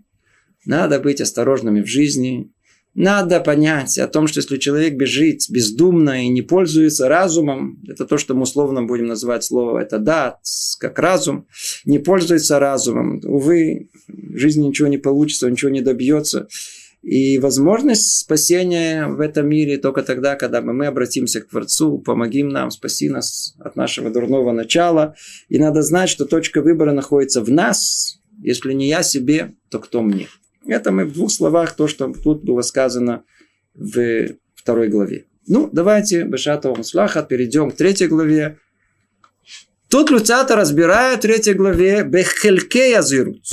[0.65, 2.51] надо быть осторожными в жизни,
[2.95, 8.17] надо понять о том, что если человек бежит бездумно и не пользуется разумом, это то,
[8.17, 10.39] что мы условно будем называть слово, это да,
[10.80, 11.45] как разум,
[11.84, 16.47] не пользуется разумом, увы, в жизни ничего не получится, ничего не добьется.
[17.06, 22.72] И возможность спасения в этом мире только тогда, когда мы обратимся к Творцу, помогим нам,
[22.72, 25.13] спаси нас от нашего дурного начала.
[25.48, 28.20] И надо знать, что точка выбора находится в нас.
[28.41, 30.30] Если не я себе, то кто мне?
[30.65, 33.24] Это мы в двух словах то, что тут было сказано
[33.76, 35.26] в второй главе.
[35.46, 38.58] Ну, давайте, Бешатова Муслаха, перейдем к третьей главе.
[39.89, 43.44] Тут Люцата разбирает в третьей главе Бехельке Язирут.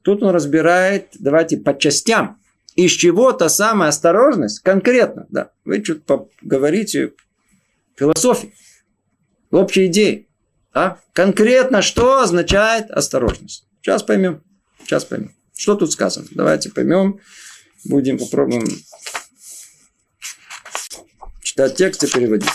[0.00, 2.38] Тут он разбирает, давайте по частям–
[2.74, 7.12] из чего та самая осторожность, конкретно, да, вы что-то говорите
[7.96, 8.54] философии,
[9.50, 10.28] общей идеи,
[10.72, 13.66] да, конкретно что означает осторожность.
[13.82, 14.42] Сейчас поймем,
[14.84, 15.34] сейчас поймем.
[15.54, 16.26] Что тут сказано?
[16.30, 17.20] Давайте поймем,
[17.84, 18.66] будем попробуем
[21.42, 22.48] читать текст и переводить.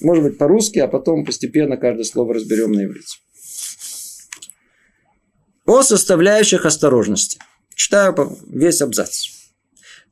[0.00, 3.18] Может быть по-русски, а потом постепенно каждое слово разберем на иврите.
[5.64, 7.38] О составляющих осторожности.
[7.74, 8.14] Читаю
[8.46, 9.37] весь абзац.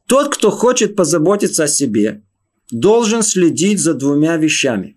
[0.07, 2.23] Тот, кто хочет позаботиться о себе,
[2.71, 4.97] должен следить за двумя вещами.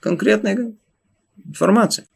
[0.00, 0.74] Конкретная
[1.44, 2.06] информация.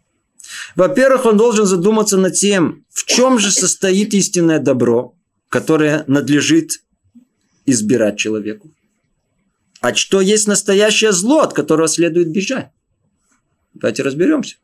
[0.77, 5.15] Во-первых, он должен задуматься над тем, в чем же состоит истинное добро,
[5.49, 6.83] которое надлежит
[7.67, 8.71] избирать человеку.
[9.81, 12.71] А что есть настоящее зло, от которого следует бежать?
[13.75, 14.57] Давайте разберемся.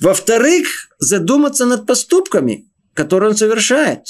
[0.00, 4.06] Во-вторых, задуматься над поступками, которые он совершает.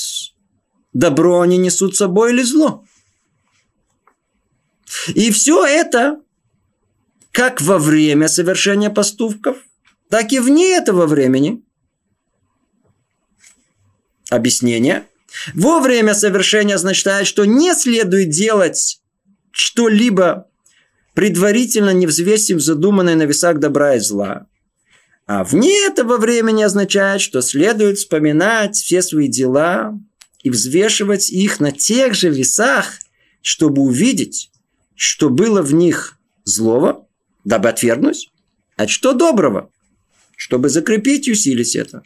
[0.92, 2.85] Добро они несут с собой или зло.
[5.14, 6.20] И все это
[7.33, 9.59] как во время совершения поступков,
[10.09, 11.62] так и вне этого времени.
[14.31, 15.07] Объяснение.
[15.55, 19.00] Во время совершения означает, что не следует делать
[19.53, 20.48] что-либо
[21.14, 24.46] предварительно не взвесив задуманное на весах добра и зла.
[25.26, 29.98] А вне этого времени означает, что следует вспоминать все свои дела
[30.42, 32.98] и взвешивать их на тех же весах,
[33.42, 34.50] чтобы увидеть,
[34.94, 37.07] что было в них злого,
[37.44, 38.31] дабы отвергнуть,
[38.76, 39.70] а что доброго,
[40.37, 42.03] чтобы закрепить и усилить это.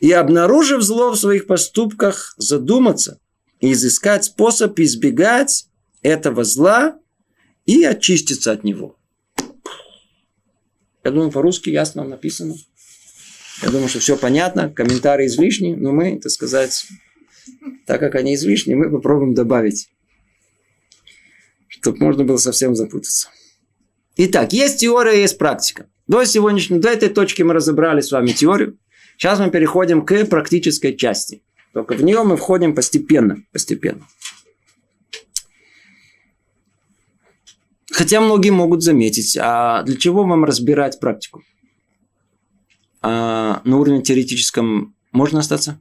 [0.00, 3.18] И обнаружив зло в своих поступках, задуматься
[3.60, 5.66] и изыскать способ избегать
[6.02, 6.98] этого зла
[7.64, 8.96] и очиститься от него.
[11.04, 12.54] Я думаю, по-русски ясно написано.
[13.62, 16.86] Я думаю, что все понятно, комментарии излишни, но мы, так сказать,
[17.86, 19.90] так как они излишни, мы попробуем добавить,
[21.68, 23.28] чтобы можно было совсем запутаться.
[24.16, 25.88] Итак, есть теория, есть практика.
[26.06, 28.78] До сегодняшней, до этой точки мы разобрали с вами теорию.
[29.16, 31.42] Сейчас мы переходим к практической части.
[31.72, 34.06] Только в нее мы входим постепенно, постепенно.
[37.90, 41.42] Хотя многие могут заметить, а для чего вам разбирать практику?
[43.00, 45.80] А на уровне теоретическом можно остаться?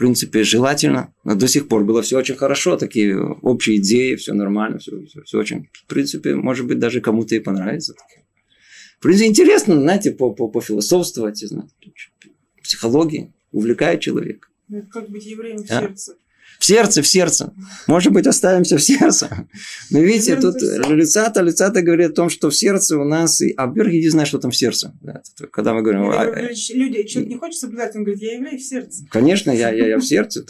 [0.00, 1.12] В принципе, желательно.
[1.24, 5.22] Но до сих пор было все очень хорошо, такие общие идеи, все нормально, все, все,
[5.24, 5.68] все очень.
[5.74, 7.94] В принципе, может быть, даже кому-то и понравится.
[8.98, 11.74] В принципе, интересно, знаете, по, по, пофилософствовать, знаете,
[12.62, 14.48] психологии, увлекает человека.
[14.72, 15.80] Это как быть евреем в а?
[15.80, 16.16] сердце.
[16.60, 17.54] В сердце, в сердце.
[17.86, 19.48] Может быть, оставимся в сердце.
[19.90, 23.40] Но видите, тут лицата, лицата говорит о том, что в сердце у нас...
[23.40, 23.54] И...
[23.56, 24.92] А во-первых, иди знаешь, что там в сердце.
[25.00, 26.10] Да, когда мы говорим...
[26.10, 26.26] А,
[26.74, 29.04] люди, человек не хочет соблюдать, он говорит, я еврей в сердце.
[29.10, 30.44] Конечно, я, я, я в сердце.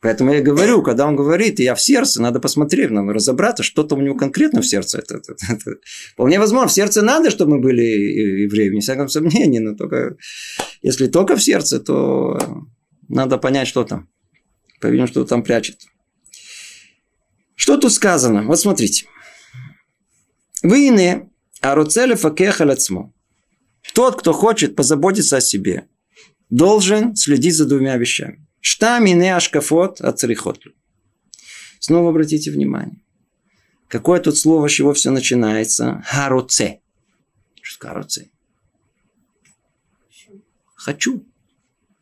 [0.00, 4.00] Поэтому я говорю, когда он говорит, я в сердце, надо посмотреть, надо разобраться, что-то у
[4.00, 4.98] него конкретно в сердце.
[4.98, 5.76] Это, это, это.
[6.12, 10.16] Вполне возможно, в сердце надо, чтобы мы были евреями, не всяком сомнении, но только
[10.82, 12.38] если только в сердце, то
[13.08, 14.08] надо понять, что там.
[14.82, 15.80] По-видимому, что там прячет.
[17.54, 18.42] Что тут сказано?
[18.42, 19.06] Вот смотрите.
[20.64, 23.12] Вы иные, а руцели факехалецмо.
[23.94, 25.86] Тот, кто хочет позаботиться о себе,
[26.50, 28.44] должен следить за двумя вещами.
[28.60, 30.74] Штам и ашкафот от царихотлю.
[31.78, 33.00] Снова обратите внимание.
[33.86, 36.02] Какое тут слово, с чего все начинается?
[36.06, 36.80] Харуце.
[37.60, 38.30] Что харуце?
[40.74, 41.24] Хочу.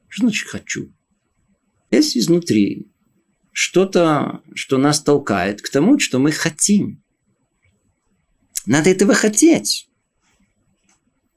[0.09, 0.95] Что значит хочу?
[1.91, 2.91] Есть изнутри
[3.53, 7.03] что-то, что нас толкает к тому, что мы хотим.
[8.67, 9.89] Надо этого хотеть.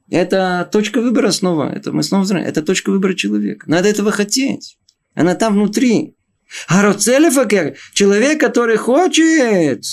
[0.10, 1.74] Это точка выбора снова.
[1.74, 2.46] Это мы снова знаем.
[2.46, 3.68] Это точка выбора человека.
[3.70, 4.78] Надо этого хотеть.
[5.16, 6.16] Она там внутри.
[6.68, 9.84] А Роцелефакер, человек, который хочет,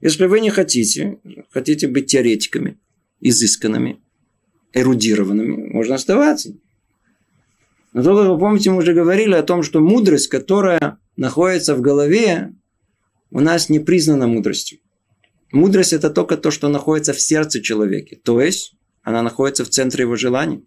[0.00, 1.18] если вы не хотите,
[1.50, 2.78] хотите быть теоретиками,
[3.20, 4.00] изысканными,
[4.72, 6.54] эрудированными, можно оставаться.
[7.96, 12.52] Но только вы помните, мы уже говорили о том, что мудрость, которая находится в голове,
[13.30, 14.80] у нас не признана мудростью.
[15.50, 18.16] Мудрость– это только то, что находится в сердце человека.
[18.22, 20.66] То есть, она находится в центре его желаний.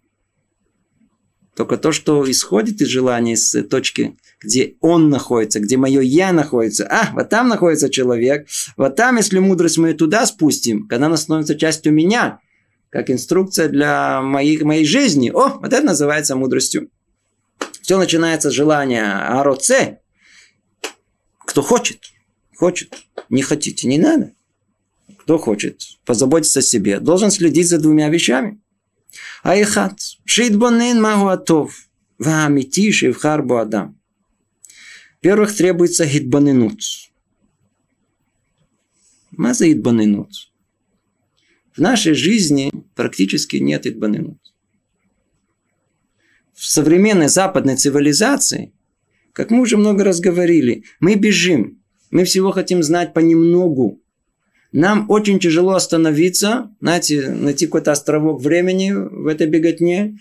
[1.56, 6.88] Только то, что исходит из желания, из точки, где он находится, где мое я находится.
[6.90, 8.48] А, вот там находится человек.
[8.76, 12.40] Вот там, если мудрость мы туда спустим, когда она становится частью меня,
[12.90, 15.30] как инструкция для моей, моей жизни.
[15.30, 16.90] О, вот это называется мудростью.
[17.90, 19.98] Все начинается с желания ароце.
[21.40, 22.14] Кто хочет,
[22.56, 22.96] хочет.
[23.30, 24.32] Не хотите, не надо.
[25.18, 28.62] Кто хочет позаботиться о себе, должен следить за двумя вещами.
[29.42, 29.98] Айхат.
[30.24, 31.90] Шитбонен магуатов.
[32.20, 34.00] Ваамити шивхар адам.
[35.16, 36.82] Во-первых, требуется хитбаненут.
[39.32, 40.30] Маза хитбаненут.
[41.76, 44.49] В нашей жизни практически нет хитбаненут
[46.60, 48.74] в современной западной цивилизации,
[49.32, 51.82] как мы уже много раз говорили, мы бежим.
[52.12, 54.02] Мы всего хотим знать понемногу.
[54.74, 60.18] Нам очень тяжело остановиться, знаете, найти какой-то островок времени в этой беготне,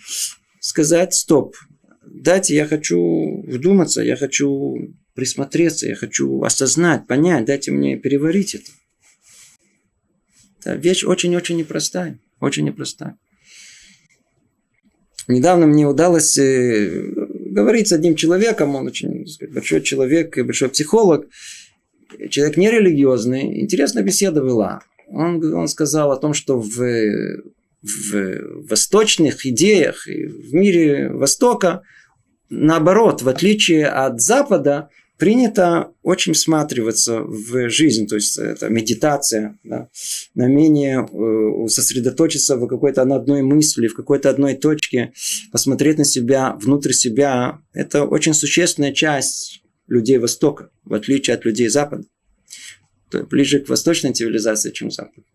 [0.61, 1.57] сказать «стоп».
[2.05, 8.71] Дайте, я хочу вдуматься, я хочу присмотреться, я хочу осознать, понять, дайте мне переварить это.
[10.59, 13.17] это вещь очень-очень непростая, очень непростая.
[15.27, 17.03] Недавно мне удалось э,
[17.49, 21.27] говорить с одним человеком, он очень сказать, большой человек, большой психолог,
[22.29, 24.81] человек нерелигиозный, интересная беседа была.
[25.07, 26.77] Он, он сказал о том, что в,
[27.81, 31.81] в восточных идеях, в мире Востока,
[32.49, 34.89] наоборот, в отличие от Запада,
[35.19, 39.89] принято очень всматриваться в жизнь, то есть это медитация, да,
[40.33, 45.11] намение э, сосредоточиться в какой-то одной мысли, в какой-то одной точке,
[45.51, 47.59] посмотреть на себя, внутрь себя.
[47.73, 52.05] Это очень существенная часть людей Востока, в отличие от людей Запада.
[53.11, 55.25] То ближе к восточной цивилизации, чем Запад.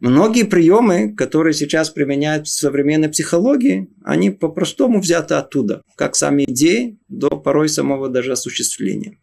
[0.00, 6.98] Многие приемы, которые сейчас применяют в современной психологии, они по-простому взяты оттуда, как сами идеи
[7.08, 9.16] до порой самого даже осуществления.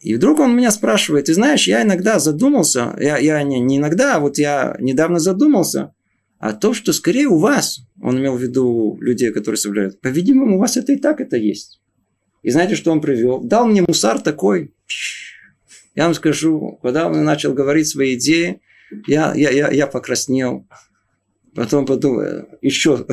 [0.00, 4.16] И вдруг он меня спрашивает, ты знаешь, я иногда задумался, я, я не, не иногда,
[4.16, 5.92] а вот я недавно задумался,
[6.38, 10.60] а то, что скорее у вас, он имел в виду людей, которые соблюдают, по-видимому, у
[10.60, 11.80] вас это и так это есть.
[12.42, 13.40] И знаете, что он привел?
[13.40, 14.72] Дал мне мусар такой.
[15.96, 18.60] Я вам скажу, когда он начал говорить свои идеи,
[19.06, 20.66] я, я, я, я покраснел.
[21.54, 22.22] Потом подумал,
[22.62, 22.96] еще.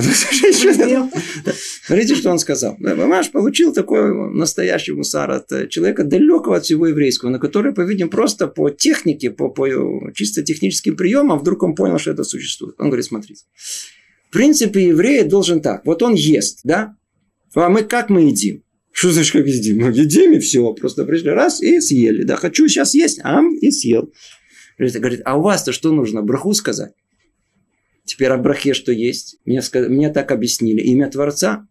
[1.86, 2.76] Смотрите, что он сказал.
[2.80, 8.12] Мамаш получил такой настоящий мусар от э, человека далекого от всего еврейского, на который, по-видимому,
[8.12, 12.76] просто по технике, по, по чисто техническим приемам, вдруг он понял, что это существует.
[12.78, 13.46] Он говорит, смотрите.
[14.30, 15.86] В принципе, еврей должен так.
[15.86, 16.96] Вот он ест, да?
[17.56, 18.64] А мы как мы едим?
[18.92, 19.80] Что значит, как едим?
[19.82, 20.72] Мы едим и все.
[20.74, 22.24] Просто пришли раз и съели.
[22.24, 24.12] Да, хочу сейчас есть, ам, и съел.
[24.78, 26.22] Говорит, а у вас-то что нужно?
[26.22, 26.94] Браху сказать?
[28.06, 29.38] Теперь о брахе что есть?
[29.46, 30.82] Мне, мне так объяснили.
[30.82, 31.68] Имя Творца.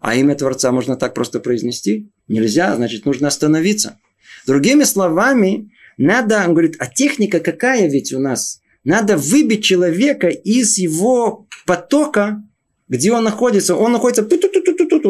[0.00, 2.10] А имя Творца можно так просто произнести?
[2.26, 3.98] Нельзя, значит, нужно остановиться.
[4.46, 8.60] Другими словами, надо, он говорит, а техника какая ведь у нас?
[8.82, 12.42] Надо выбить человека из его потока,
[12.90, 13.74] где он находится.
[13.76, 14.22] Он находится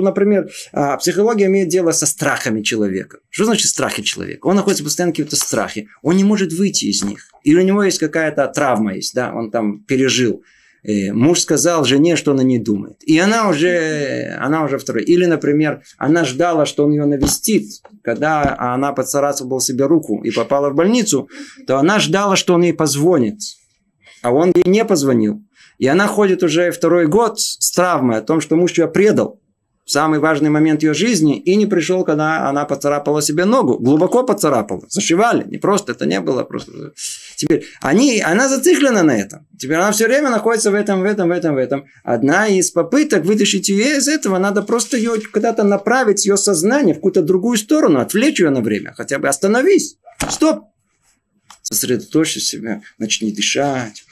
[0.01, 3.19] например, а, психология имеет дело со страхами человека.
[3.31, 4.47] Что значит страхи человека?
[4.47, 5.89] Он находится постоянно в каких-то страхе.
[6.03, 7.27] Он не может выйти из них.
[7.43, 10.45] Или у него есть какая-то травма есть, да, он там пережил.
[10.83, 12.97] И муж сказал жене, что она не думает.
[13.03, 15.05] И она уже, она уже второй.
[15.05, 17.67] Или, например, она ждала, что он ее навестит.
[18.03, 21.29] Когда она поцарапала себе руку и попала в больницу,
[21.67, 23.41] то она ждала, что он ей позвонит.
[24.23, 25.43] А он ей не позвонил.
[25.81, 29.41] И она ходит уже второй год с травмой о том, что муж ее предал
[29.87, 33.79] самый важный момент ее жизни и не пришел, когда она поцарапала себе ногу.
[33.79, 34.83] Глубоко поцарапала.
[34.89, 35.45] Зашивали.
[35.45, 36.45] Не просто это не было.
[36.45, 36.93] Просто...
[37.35, 39.49] Теперь они, она зациклена на этом.
[39.59, 41.87] Теперь она все время находится в этом, в этом, в этом, в этом.
[42.05, 46.99] Одна из попыток вытащить ее из этого, надо просто ее куда-то направить, ее сознание в
[46.99, 48.93] какую-то другую сторону, отвлечь ее на время.
[48.95, 49.97] Хотя бы остановись.
[50.29, 50.67] Стоп.
[51.63, 54.05] Сосредоточься себя, начни дышать,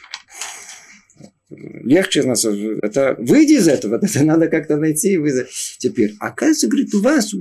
[1.85, 5.17] легче нас, это выйди из этого, это надо как-то найти.
[5.17, 5.47] Вы...
[5.79, 7.35] Теперь, оказывается, говорит, у вас,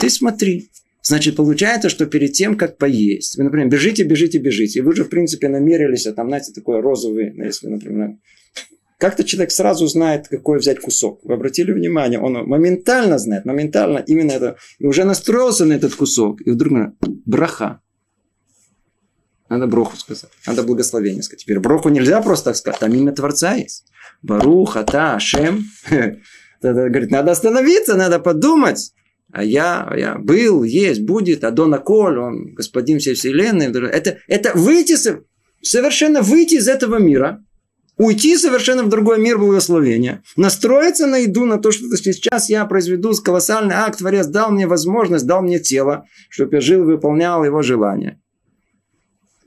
[0.00, 0.70] ты смотри,
[1.04, 5.02] Значит, получается, что перед тем, как поесть, вы, например, бежите, бежите, бежите, и вы же,
[5.02, 8.18] в принципе, намерились, а там, знаете, такой розовый, ну, если, например,
[8.98, 11.18] как-то человек сразу знает, какой взять кусок.
[11.24, 16.40] Вы обратили внимание, он моментально знает, моментально именно это, и уже настроился на этот кусок,
[16.46, 16.94] и вдруг
[17.26, 17.80] браха.
[19.52, 20.30] Надо броху сказать.
[20.46, 21.42] Надо благословение сказать.
[21.42, 22.80] Теперь броху нельзя просто так сказать.
[22.80, 23.84] Там имя Творца есть.
[24.22, 25.66] Барух, Ата, Шем.
[26.62, 28.94] Говорит, надо остановиться, надо подумать.
[29.30, 33.66] А я, а я был, есть, будет, Адона Коль, он господин всей вселенной.
[33.66, 34.96] Это, это выйти,
[35.60, 37.44] совершенно выйти из этого мира,
[37.98, 43.12] уйти совершенно в другой мир благословения, настроиться на еду, на то, что сейчас я произведу
[43.22, 48.21] колоссальный акт, Творец дал мне возможность, дал мне тело, чтобы я жил, выполнял его желания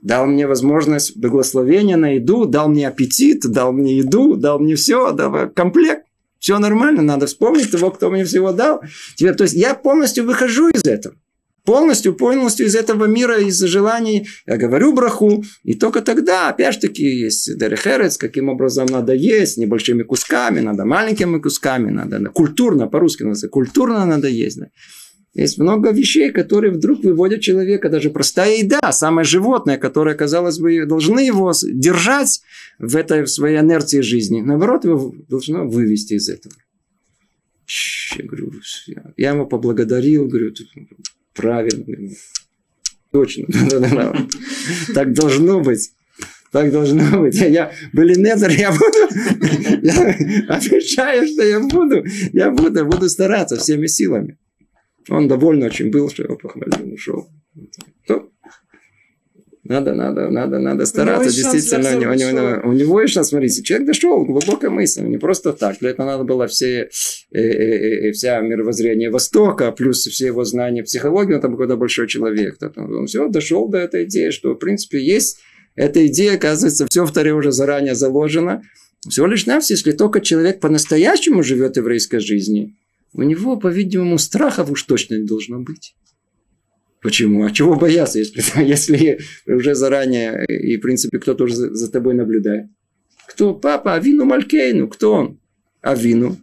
[0.06, 5.10] дал мне возможность благословения на еду, дал мне аппетит, дал мне еду, дал мне все,
[5.10, 6.04] дал комплект.
[6.38, 8.80] Все нормально, надо вспомнить того, кто мне всего дал.
[9.16, 11.16] Теперь, то есть я полностью выхожу из этого.
[11.64, 14.28] Полностью, полностью из этого мира, из желаний.
[14.46, 15.42] Я говорю браху.
[15.64, 20.84] И только тогда, опять же таки, есть дерехерец, каким образом надо есть, небольшими кусками, надо
[20.84, 24.60] маленькими кусками, надо культурно, по-русски называется, культурно надо есть.
[24.60, 24.68] Да.
[25.34, 30.86] Есть много вещей, которые вдруг выводят человека, даже простая еда, самое животное, которое, казалось бы,
[30.86, 32.40] должны его держать
[32.78, 34.40] в этой в своей инерции жизни.
[34.40, 36.54] Наоборот, его должно вывести из этого.
[38.16, 38.52] Я говорю,
[39.16, 40.54] я ему поблагодарил, говорю,
[41.34, 42.14] правильно,
[43.10, 43.46] точно,
[44.94, 45.90] так должно быть.
[46.52, 47.34] Так должно быть.
[47.34, 48.86] Я Белинезер, я буду,
[49.82, 50.08] я
[50.48, 54.38] обещаю, что я буду, я буду, буду стараться всеми силами.
[55.08, 57.28] Он довольно очень был, что его похвалил, ушел.
[58.06, 58.28] То.
[59.68, 61.30] Надо, надо, надо, надо стараться.
[61.30, 65.52] Действительно, у него, у, него, у него еще, смотрите, человек дошел, глубокая мысль, не просто
[65.52, 65.78] так.
[65.80, 66.88] Для этого надо было все,
[67.32, 72.06] э, э, э, вся мировоззрение Востока, плюс все его знания психологии, он там какой-то большой
[72.06, 72.58] человек.
[72.76, 75.38] Он все дошел до этой идеи, что, в принципе, есть
[75.74, 78.62] эта идея, оказывается, все в Таре уже заранее заложено.
[79.08, 82.72] Всего лишь навсего, если только человек по-настоящему живет еврейской жизнью,
[83.12, 85.94] у него, по-видимому, страхов уж точно не должно быть.
[87.00, 87.44] Почему?
[87.44, 92.66] А чего бояться, если, если уже заранее, и, в принципе, кто-то уже за, тобой наблюдает?
[93.28, 93.54] Кто?
[93.54, 94.88] Папа, Авину Малькейну.
[94.88, 95.40] Кто он?
[95.82, 96.36] Авину.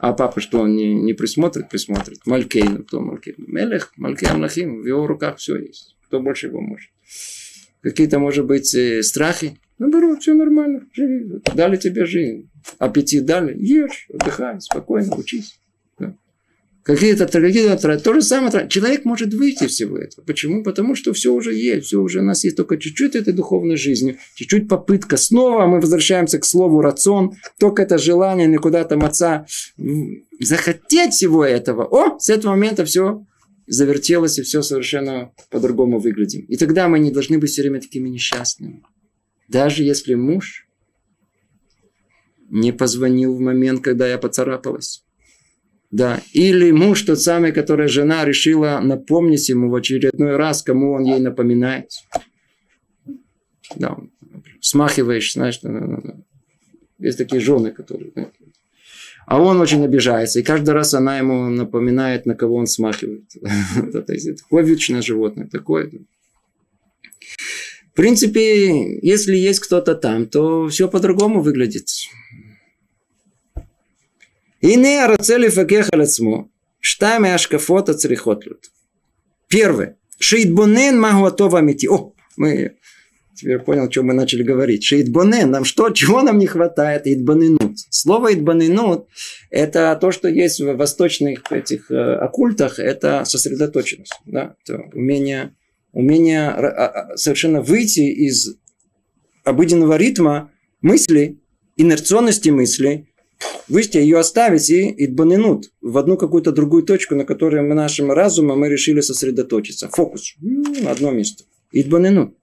[0.00, 1.68] А папа что, он не, не присмотрит?
[1.68, 2.18] Присмотрит.
[2.26, 2.84] Малькейну.
[2.84, 3.46] Кто Малькейну?
[3.46, 4.82] Мелех, Малькей Амлахим.
[4.82, 5.96] В его руках все есть.
[6.06, 6.90] Кто больше его может?
[7.82, 9.58] Какие-то, может быть, э, страхи?
[9.78, 10.86] Наоборот, все нормально.
[10.92, 11.40] Живи.
[11.54, 12.50] Дали тебе жизнь.
[12.78, 13.56] Аппетит дали.
[13.56, 15.58] Ешь, отдыхай, спокойно, учись
[16.82, 18.68] какие-то какие-то то же самое.
[18.68, 20.24] Человек может выйти всего этого.
[20.24, 20.62] Почему?
[20.62, 24.18] Потому что все уже есть, все уже у нас есть только чуть-чуть этой духовной жизни,
[24.34, 25.16] чуть-чуть попытка.
[25.16, 29.46] Снова мы возвращаемся к слову рацион, только это желание не куда-то отца
[30.40, 31.84] захотеть всего этого.
[31.84, 33.24] О, с этого момента все
[33.66, 36.42] завертелось и все совершенно по-другому выглядим.
[36.42, 38.82] И тогда мы не должны быть все время такими несчастными.
[39.48, 40.66] Даже если муж
[42.48, 45.04] не позвонил в момент, когда я поцарапалась
[45.90, 46.20] да.
[46.32, 51.20] Или муж тот самый, который жена решила напомнить ему в очередной раз, кому он ей
[51.20, 51.90] напоминает.
[53.76, 53.96] Да.
[54.60, 55.60] Смахиваешь, знаешь,
[56.98, 58.12] есть такие жены, которые...
[59.26, 60.40] А он очень обижается.
[60.40, 63.24] И каждый раз она ему напоминает, на кого он смахивает.
[63.92, 65.46] Такое вечное животное.
[65.46, 65.90] Такое.
[67.92, 71.88] В принципе, если есть кто-то там, то все по-другому выглядит.
[74.60, 76.48] И Ине арацели факех алецмо.
[76.80, 78.70] Штами ашкафота црихотлют.
[79.48, 79.96] Первое.
[80.18, 81.86] Шейтбонен магуатова мити.
[81.86, 82.76] О, мы
[83.34, 84.82] теперь понял, о чем мы начали говорить.
[84.84, 85.50] Шейтбонен.
[85.50, 87.06] Нам что, чего нам не хватает?
[87.06, 87.78] Идбаненут.
[87.90, 89.06] Слово идбаненут–
[89.50, 92.80] это то, что есть в восточных этих э, оккультах.
[92.80, 94.12] Это сосредоточенность.
[94.26, 94.56] Да?
[94.64, 95.54] Это умение,
[95.92, 98.56] умение э, э, совершенно выйти из
[99.44, 100.50] обыденного ритма
[100.80, 101.38] мысли,
[101.76, 103.08] инерционности мысли
[103.68, 108.60] Вывести ее оставить и идбанинут в одну какую-то другую точку, на которой мы нашим разумом
[108.60, 109.88] мы решили сосредоточиться.
[109.88, 110.34] Фокус.
[110.40, 111.44] На одно место.
[111.70, 112.36] Идбанинут.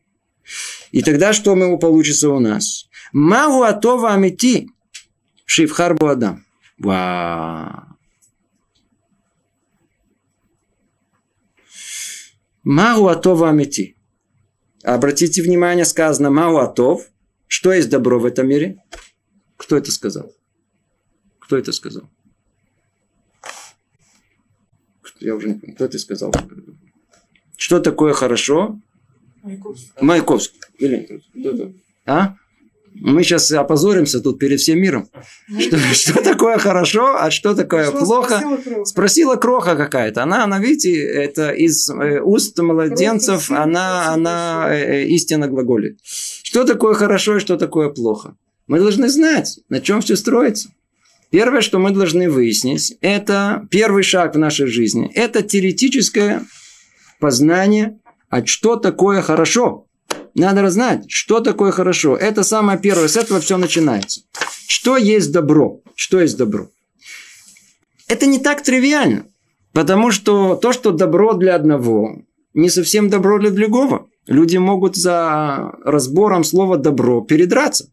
[0.91, 2.87] И тогда что мы получится у нас?
[3.11, 4.69] Магу атова амити
[5.45, 6.45] шивхарбу адам.
[6.77, 7.97] Вау.
[12.63, 13.95] Магу атова амити.
[14.83, 17.07] Обратите внимание, сказано Магу атов.
[17.47, 18.77] Что есть добро в этом мире?
[19.57, 20.34] Кто это сказал?
[21.45, 22.09] Кто это сказал?
[25.19, 26.33] Я уже не помню, кто это сказал.
[27.55, 28.79] Что такое хорошо?
[29.43, 29.91] Маяковский.
[30.01, 30.59] Маяковский.
[30.79, 31.73] Или кто-то.
[32.05, 32.35] А?
[32.95, 35.09] Мы сейчас опозоримся тут перед всем миром.
[35.59, 38.37] Что, что такое хорошо, а что такое что плохо?
[38.37, 38.85] Спросила кроха.
[38.85, 40.23] спросила кроха какая-то.
[40.23, 45.99] Она, она, видите, это из э, уст младенцев, она, она э, э, истинно глаголит.
[46.03, 48.35] Что такое хорошо и что такое плохо?
[48.67, 50.69] Мы должны знать, на чем все строится.
[51.35, 55.11] Первое, что мы должны выяснить, это первый шаг в нашей жизни.
[55.15, 56.45] Это теоретическое
[57.19, 59.85] познание, а что такое хорошо.
[60.33, 62.15] Надо знать, что такое хорошо.
[62.15, 64.21] Это самое первое, с этого все начинается.
[64.65, 65.81] Что есть добро?
[65.93, 66.69] Что есть добро?
[68.07, 69.25] Это не так тривиально.
[69.73, 72.21] Потому что то, что добро для одного,
[72.53, 74.07] не совсем добро для другого.
[74.25, 77.89] Люди могут за разбором слова добро передраться.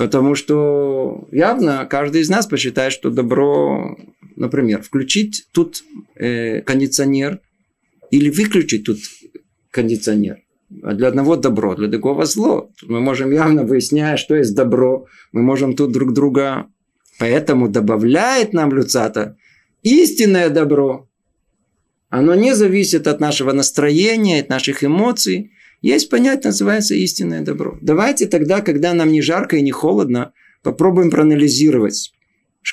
[0.00, 3.98] Потому что явно каждый из нас посчитает, что добро,
[4.34, 5.84] например, включить тут
[6.14, 7.40] э, кондиционер
[8.10, 8.96] или выключить тут
[9.70, 10.38] кондиционер.
[10.82, 12.70] А для одного добро, для другого зло.
[12.80, 15.04] Мы можем явно выяснять, что есть добро.
[15.32, 16.66] Мы можем тут друг друга...
[17.18, 19.36] Поэтому добавляет нам Люцата
[19.82, 21.10] истинное добро.
[22.08, 25.52] Оно не зависит от нашего настроения, от наших эмоций.
[25.82, 27.78] Есть понятие, называется истинное добро.
[27.80, 32.12] Давайте тогда, когда нам не жарко и не холодно, попробуем проанализировать.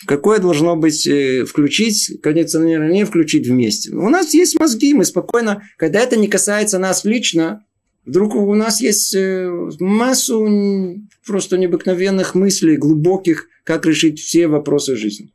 [0.05, 3.91] Какое должно быть э, включить, кондиционер не включить вместе.
[3.95, 7.65] У нас есть мозги, мы спокойно, когда это не касается нас лично,
[8.05, 9.49] вдруг у нас есть э,
[9.79, 15.33] массу просто необыкновенных мыслей, глубоких, как решить все вопросы жизни.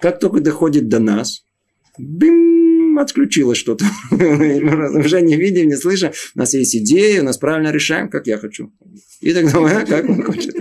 [0.00, 1.44] Как только доходит до нас,
[1.96, 2.59] бим,
[2.98, 3.84] отключила что-то.
[4.10, 6.10] Уже не видим, не слышим.
[6.34, 8.72] У нас есть идеи, у нас правильно решаем, как я хочу.
[9.20, 10.54] И так далее, как он хочет.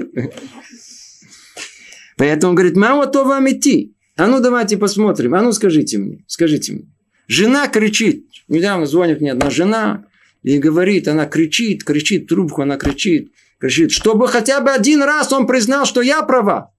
[2.17, 3.95] Поэтому он говорит, мама, то вам идти.
[4.17, 5.33] А ну давайте посмотрим.
[5.35, 6.83] А ну скажите мне, скажите мне.
[7.27, 8.25] Жена кричит.
[8.49, 10.05] Недавно звонит мне одна жена.
[10.43, 15.47] и говорит, она кричит, кричит трубку, она кричит, кричит, чтобы хотя бы один раз он
[15.47, 16.73] признал, что я права.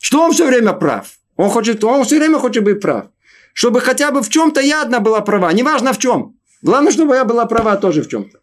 [0.00, 1.18] Что он все время прав?
[1.36, 3.06] Он хочет, он все время хочет быть прав.
[3.52, 6.36] Чтобы хотя бы в чем-то я одна была права, неважно в чем.
[6.62, 8.40] Главное, чтобы я была права тоже в чем-то.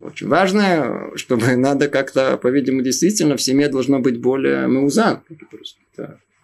[0.00, 5.22] Очень важно, чтобы надо как-то, по-видимому, действительно в семье должно быть более меузан.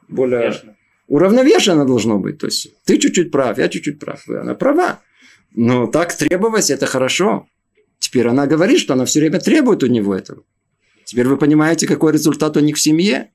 [0.06, 0.76] Более Конечно.
[1.09, 2.38] уравновешенно должно быть.
[2.38, 4.28] То есть ты чуть-чуть прав, я чуть-чуть прав.
[4.28, 5.00] Она права.
[5.54, 7.48] Но так требовать это хорошо.
[7.98, 10.44] Теперь она говорит, что она все время требует у него этого.
[11.04, 13.32] Теперь вы понимаете, какой результат у них в семье.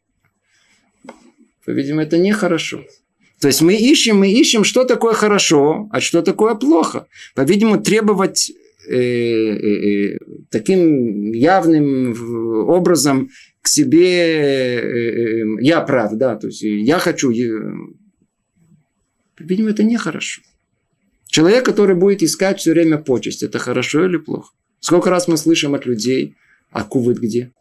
[1.65, 2.85] По-видимому, это нехорошо.
[3.43, 7.07] То есть мы ищем, мы ищем, что такое хорошо, а что такое плохо.
[7.35, 8.53] По-видимому, требовать
[8.87, 10.17] э, э, э,
[10.49, 12.15] таким явным
[12.69, 13.31] образом
[13.61, 17.97] к себе я прав, да, то есть я хочу, видимо,
[19.71, 20.41] это нехорошо.
[21.27, 24.53] Человек, который будет искать все время почесть, это хорошо или плохо?
[24.79, 26.37] Сколько раз мы слышим от людей,
[26.71, 27.51] а кувыт где?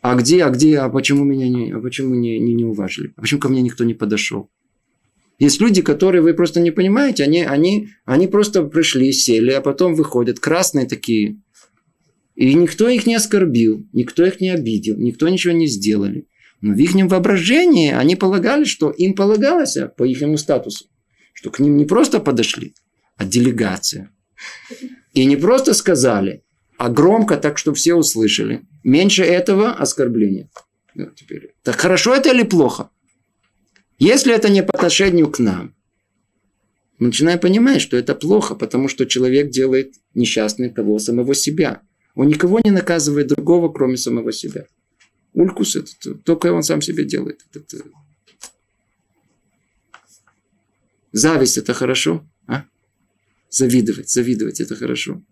[0.00, 3.12] А где, а где, а почему меня не, а почему не, не, не уважили?
[3.16, 4.48] А почему ко мне никто не подошел?
[5.38, 9.94] Есть люди, которые вы просто не понимаете, они, они, они просто пришли, сели, а потом
[9.94, 11.40] выходят, красные такие.
[12.36, 16.26] И никто их не оскорбил, никто их не обидел, никто ничего не сделали.
[16.60, 20.86] Но в их воображении они полагали, что им полагалось по их статусу
[21.34, 22.74] что к ним не просто подошли,
[23.18, 24.10] а делегация.
[25.12, 26.42] И не просто сказали,
[26.78, 28.62] а громко, так что все услышали.
[28.82, 30.48] Меньше этого оскорбления.
[30.94, 31.54] Ну, теперь.
[31.62, 32.90] Так хорошо это или плохо?
[33.98, 35.74] Если это не по отношению к нам,
[36.98, 41.82] мы начинаем понимать, что это плохо, потому что человек делает несчастным кого самого себя.
[42.14, 44.66] Он никого не наказывает другого, кроме самого себя.
[45.32, 47.44] Улькус это только он сам себе делает.
[47.52, 47.84] Это,
[51.12, 52.24] Зависть– это хорошо?
[52.46, 52.64] А?
[53.48, 55.22] Завидовать, завидовать– это хорошо.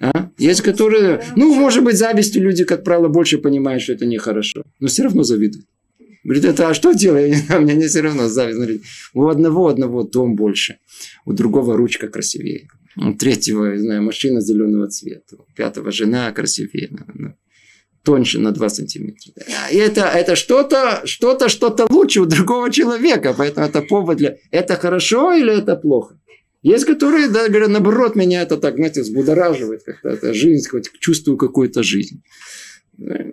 [0.00, 0.30] А?
[0.36, 4.62] Есть которые, ну, может быть, завистью люди, как правило, больше понимают, что это нехорошо.
[4.78, 5.66] Но все равно завидуют.
[6.26, 7.36] Говорит, это а что делать?
[7.50, 8.56] У меня не все равно зависть.
[8.56, 10.78] Смотрите, у одного, одного дом больше,
[11.24, 12.68] у другого ручка красивее.
[12.96, 15.36] У третьего, не знаю, машина зеленого цвета.
[15.36, 16.90] У пятого жена красивее
[18.02, 19.32] тоньше на 2 сантиметра.
[19.70, 23.32] И это, это что-то, что-то, что-то лучше у другого человека.
[23.36, 24.36] Поэтому это повод для...
[24.50, 26.18] Это хорошо или это плохо?
[26.62, 30.08] Есть, которые, да, говорят, наоборот, меня это так, знаете, взбудораживает как-то.
[30.08, 32.22] Это жизнь, хоть чувствую какую-то жизнь.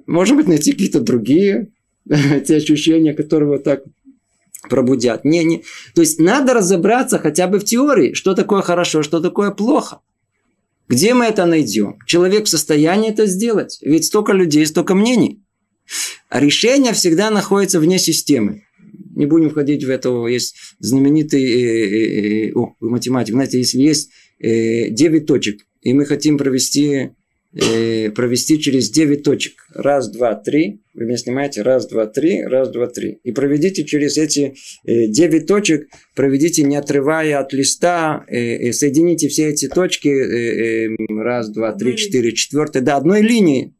[0.05, 1.69] Может быть, найти какие-то другие
[2.45, 3.83] те ощущения, которые вот так
[4.69, 5.25] пробудят.
[5.25, 5.63] Не, не.
[5.93, 9.99] То есть, надо разобраться хотя бы в теории, что такое хорошо, что такое плохо.
[10.89, 11.97] Где мы это найдем?
[12.05, 13.79] Человек в состоянии это сделать.
[13.81, 15.41] Ведь столько людей, столько мнений.
[16.29, 18.63] А решение всегда находится вне системы.
[19.15, 20.27] Не будем входить в это.
[20.27, 23.33] Есть знаменитый э, э, э, о, математик.
[23.33, 27.09] Знаете, если есть э, 9 точек, и мы хотим провести э,
[27.53, 29.53] провести через 9 точек.
[29.73, 30.81] Раз, два, три.
[30.93, 31.61] Вы меня снимаете.
[31.61, 32.43] Раз, два, три.
[32.43, 33.19] Раз, два, три.
[33.23, 35.87] И проведите через эти э, 9 точек.
[36.15, 38.25] Проведите, не отрывая от листа.
[38.27, 40.07] Э, э, соедините все эти точки.
[40.07, 42.81] Э, э, раз, два, три, четыре, четвертый.
[42.81, 43.75] Да, одной линией.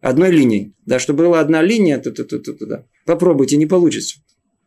[0.00, 0.74] Одной линией.
[0.86, 1.98] Да, чтобы была одна линия.
[1.98, 2.86] То, то, то, то, то, да.
[3.04, 4.18] Попробуйте, не получится.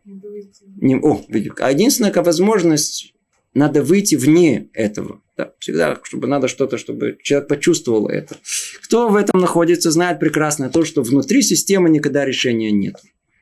[0.06, 1.22] Не, о.
[1.60, 3.14] А единственная возможность
[3.54, 5.22] надо выйти вне этого.
[5.38, 8.38] Да, всегда, чтобы надо что-то, чтобы человек почувствовал это.
[8.84, 12.98] Кто в этом находится, знает прекрасно то, что внутри системы никогда решения нет.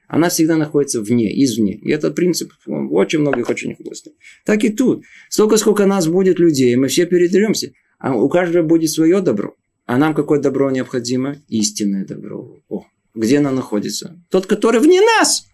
[0.08, 1.74] Она всегда находится вне, извне.
[1.76, 4.14] И этот принцип в очень многих очень областях.
[4.46, 5.04] Так и тут.
[5.30, 7.72] Столько, сколько нас будет людей, мы все передеремся.
[7.98, 9.56] А у каждого будет свое добро.
[9.86, 11.38] А нам какое добро необходимо?
[11.48, 12.60] Истинное добро.
[12.68, 14.22] О, где оно находится?
[14.30, 15.46] Тот, который вне нас.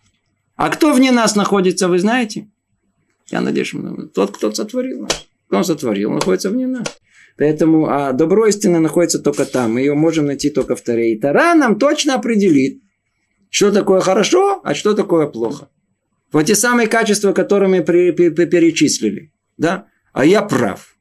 [0.55, 2.49] А кто вне нас находится, вы знаете?
[3.30, 3.73] Я надеюсь,
[4.13, 5.28] тот, кто сотворил нас.
[5.47, 6.88] Кто сотворил, находится вне нас.
[7.38, 9.73] Поэтому а добро истины находится только там.
[9.73, 11.13] Мы ее можем найти только в Таре.
[11.13, 12.82] И Тара нам точно определит,
[13.49, 15.69] что такое хорошо, а что такое плохо.
[16.32, 19.32] Вот те самые качества, которые мы перечислили.
[19.57, 19.88] Да?
[20.13, 20.97] А я прав.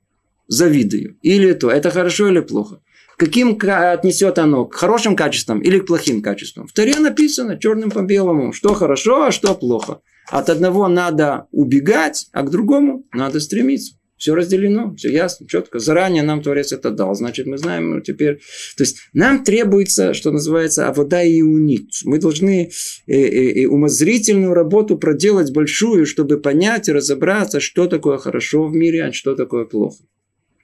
[0.46, 1.18] Завидую.
[1.22, 1.70] Или то.
[1.70, 2.80] Это хорошо или плохо.
[3.16, 4.66] Каким отнесет оно?
[4.66, 6.66] К хорошим качествам или к плохим качествам?
[6.66, 10.00] В Таре написано черным по белому, что хорошо, а что плохо.
[10.30, 13.94] От одного надо убегать, а к другому надо стремиться.
[14.16, 15.78] Все разделено, все ясно, четко.
[15.78, 17.14] Заранее нам Творец это дал.
[17.14, 18.40] Значит, мы знаем ну, теперь...
[18.76, 21.90] То есть, нам требуется, что называется, а вода и унит.
[22.04, 22.70] Мы должны
[23.06, 28.74] э, э, э, умозрительную работу проделать большую, чтобы понять и разобраться, что такое хорошо в
[28.74, 30.02] мире, а что такое плохо.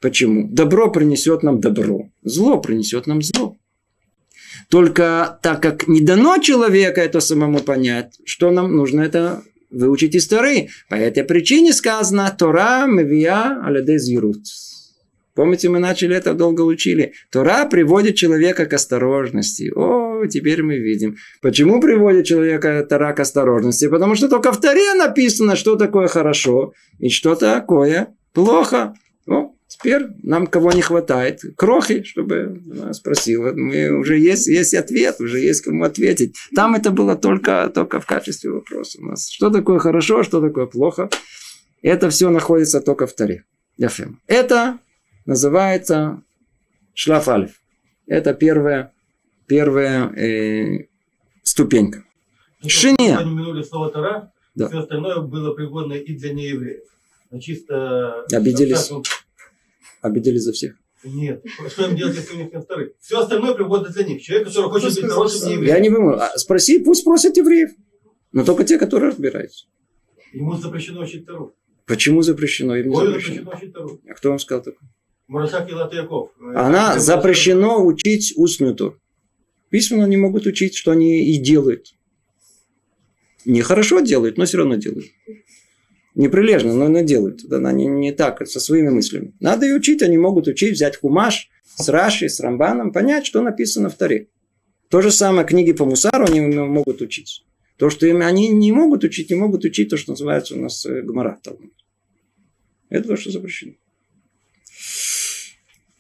[0.01, 0.49] Почему?
[0.51, 2.11] Добро принесет нам добро.
[2.23, 3.57] Зло принесет нам зло.
[4.71, 9.43] Только так как не дано человеку это самому понять, что нам нужно это
[9.73, 10.71] выучить истории.
[10.89, 14.39] По этой причине сказано Тора мевия алядезирут.
[15.35, 17.15] Помните, мы начали это долго учили.
[17.31, 19.73] Тора приводит человека к осторожности.
[19.75, 21.17] О, теперь мы видим.
[21.41, 23.89] Почему приводит человека Тора к осторожности?
[23.89, 28.95] Потому что только в Торе написано, что такое хорошо и что такое плохо.
[29.27, 31.41] О, теперь нам кого не хватает?
[31.57, 33.53] Крохи, чтобы она спросила.
[33.53, 36.37] Мы, уже есть, есть ответ, уже есть кому ответить.
[36.55, 39.31] Там это было только, только в качестве вопроса у нас.
[39.31, 41.09] Что такое хорошо, что такое плохо?
[41.83, 43.45] Это все находится только в Торе.
[44.27, 44.79] Это
[45.27, 46.23] называется
[46.95, 47.61] шлаф алиф.
[48.07, 48.93] Это первая,
[49.47, 50.87] первая э,
[51.43, 52.05] ступенька.
[52.63, 53.17] Ну, Шиния.
[53.17, 54.69] Мы упомянули слово Тора, Да.
[54.69, 56.85] все остальное было пригодно и для неевреев.
[57.31, 58.25] Но чисто...
[58.33, 58.91] Обиделись.
[60.03, 60.75] Ну, Обидели за всех.
[61.05, 61.45] Нет.
[61.69, 62.95] Что им делать, если у них нет Торы?
[63.01, 64.23] Все остальное пригодно для них.
[64.23, 66.21] Человек, который хочет быть сказал, хорошим что- Я не понимаю.
[66.23, 67.71] А спроси, пусть спросят евреев.
[68.33, 69.67] Но только те, которые разбираются.
[70.33, 71.55] Ему запрещено учить Тору.
[71.87, 72.77] Почему запрещено?
[72.77, 73.35] Им не Ой, запрещено.
[73.35, 74.01] запрещено учить Тору.
[74.09, 74.89] А кто вам сказал такое?
[75.27, 76.31] Мурашак и Латыяков.
[76.55, 78.99] Она запрещено учить устную Тору.
[79.71, 81.87] Письменно они могут учить, что они и делают.
[83.45, 85.07] Нехорошо делают, но все равно делают.
[86.15, 87.45] Неприлежно, но, делают.
[87.45, 89.33] Это Она не, не так, со своими мыслями.
[89.41, 93.89] Надо и учить, они могут учить, взять хумаш с Рашей, с Рамбаном, понять, что написано
[93.89, 94.29] в Торе.
[94.91, 97.45] То же самое книги по Мусару они могут учить.
[97.79, 100.85] То, что им они не могут учить, не могут учить то, что называется у нас
[100.85, 101.03] э.
[101.43, 101.73] Талмуд.
[102.91, 103.73] Это то, что запрещено.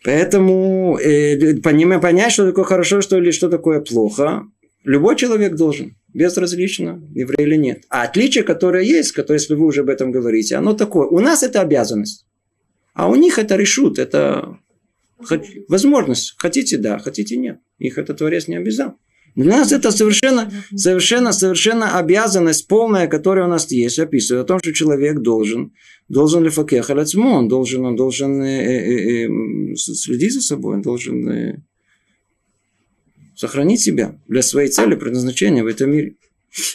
[0.05, 4.47] Поэтому э, понять, что такое хорошо, что или что такое плохо,
[4.85, 7.85] любой человек должен, безразлично, еврей или нет.
[7.89, 11.07] А отличие, которое есть, которое, если вы уже об этом говорите, оно такое.
[11.07, 12.27] У нас это обязанность,
[12.95, 14.59] а у них это решут, это
[15.69, 16.35] возможность.
[16.39, 17.59] Хотите, да, хотите, нет.
[17.79, 18.97] Их это Творец не обязал.
[19.35, 24.59] Для нас это совершенно, совершенно, совершенно обязанность полная, которая у нас есть, описывает о том,
[24.59, 25.73] что человек должен,
[26.09, 31.29] должен ли факех он должен, он должен э, э, э, следить за собой, он должен
[31.31, 31.63] э,
[33.43, 36.15] сохранить себя для своей цели, предназначения в этом мире.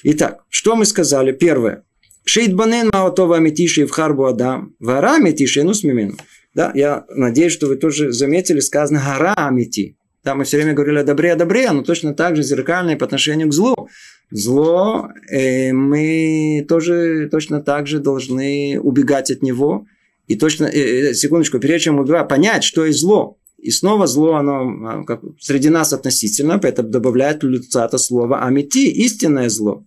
[0.03, 1.31] Итак, что мы сказали?
[1.31, 1.83] Первое.
[2.25, 4.75] Шейтбанен маотова метиши в харбу адам.
[4.79, 6.17] Вара метиши, ну смимену.
[6.53, 9.95] Да, я надеюсь, что вы тоже заметили, сказано гора амити.
[10.25, 13.05] Да, мы все время говорили о добре, о добре, но точно так же зеркальное по
[13.05, 13.87] отношению к злу.
[14.29, 19.85] Зло э, мы тоже точно так же должны убегать от него.
[20.27, 23.37] И точно, э, э, секундочку, прежде чем убивать, понять, что есть зло.
[23.57, 29.49] И снова зло, оно а, как, среди нас относительно, поэтому добавляет люцата слово амити, истинное
[29.49, 29.83] зло.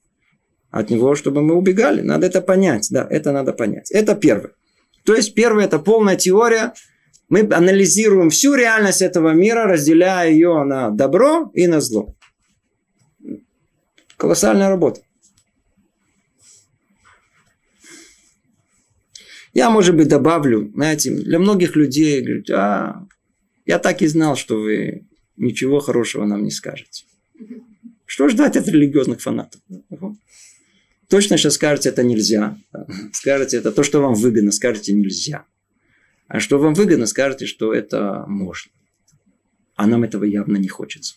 [0.70, 2.00] От него, чтобы мы убегали.
[2.00, 2.88] Надо это понять.
[2.90, 3.90] Да, это надо понять.
[3.90, 4.52] Это первое.
[5.04, 6.74] То есть, первое, это полная теория.
[7.28, 12.14] Мы анализируем всю реальность этого мира, разделяя ее на добро и на зло.
[14.16, 15.00] Колоссальная работа.
[19.52, 23.06] Я, может быть, добавлю, знаете, для многих людей, говорят, а,
[23.66, 25.06] я так и знал, что вы
[25.36, 27.04] ничего хорошего нам не скажете.
[28.06, 29.60] Что ждать от религиозных фанатов?
[31.08, 32.58] Точно сейчас скажете, это нельзя.
[33.12, 35.44] Скажете, это то, что вам выгодно, скажете, нельзя.
[36.28, 38.70] А что вам выгодно, скажете, что это можно.
[39.74, 41.16] А нам этого явно не хочется.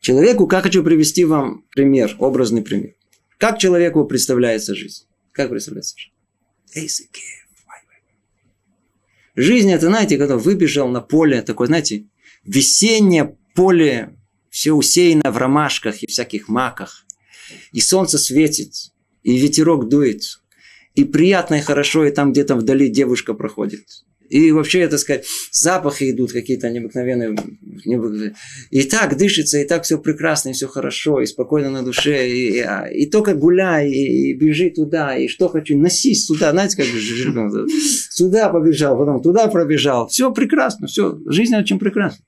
[0.00, 2.94] Человеку, как хочу привести вам пример, образный пример.
[3.38, 5.04] Как человеку представляется жизнь?
[5.32, 6.12] Как представляется жизнь?
[9.34, 12.06] Жизнь это, знаете, когда выбежал на поле, такое, знаете,
[12.44, 14.16] весеннее поле,
[14.48, 17.04] все усеяно в ромашках и всяких маках.
[17.72, 20.40] И солнце светит, и ветерок дует,
[20.94, 24.04] и приятно и хорошо, и там где-то вдали девушка проходит.
[24.28, 27.36] И вообще, это сказать, запахи идут какие-то необыкновенные.
[28.70, 32.28] И так дышится, и так все прекрасно, и все хорошо, и спокойно на душе.
[32.28, 32.64] И, и,
[33.02, 36.52] и только гуляй, и, и бежи туда, и что хочу, носись сюда.
[36.52, 37.68] Знаете, как же
[38.10, 40.08] сюда побежал, потом туда пробежал.
[40.08, 42.24] Все прекрасно, все, жизнь очень прекрасна.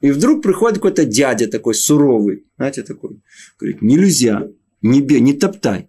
[0.00, 3.22] И вдруг приходит какой-то дядя такой суровый, знаете, такой,
[3.58, 4.46] говорит, нельзя,
[4.82, 5.88] не бей, не топтай.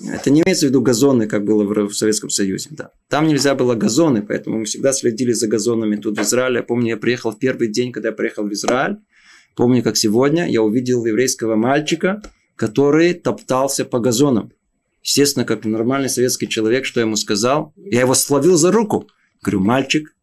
[0.00, 2.70] Это не имеется в виду газоны, как было в Советском Союзе.
[2.72, 2.90] Да.
[3.08, 6.56] Там нельзя было газоны, поэтому мы всегда следили за газонами тут в Израиле.
[6.56, 8.96] Я помню, я приехал в первый день, когда я приехал в Израиль.
[9.54, 12.22] Помню, как сегодня я увидел еврейского мальчика,
[12.56, 14.52] который топтался по газонам.
[15.02, 17.72] Естественно, как нормальный советский человек, что я ему сказал?
[17.76, 19.08] Я его словил за руку.
[19.42, 20.14] Говорю, мальчик,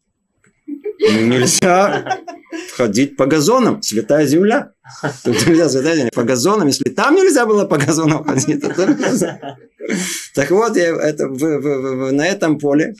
[0.68, 2.20] ну, нельзя
[2.76, 4.74] ходить по газонам, святая земля.
[5.24, 6.68] Тут нельзя земля, по газонам.
[6.68, 9.58] Если там нельзя было по газонам ходить, то только...
[10.36, 12.96] Так вот, я это, в, в, в, на этом поле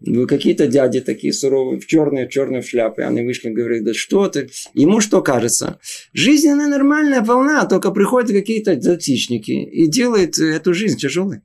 [0.00, 3.02] Вы какие-то дяди такие суровые, в черные, в черные шляпы.
[3.02, 4.48] Они вышли, говорят, да что ты?
[4.74, 5.78] Ему что кажется?
[6.12, 11.40] Жизнь, она нормальная, полна, только приходят какие-то затичники и делают эту жизнь тяжелой.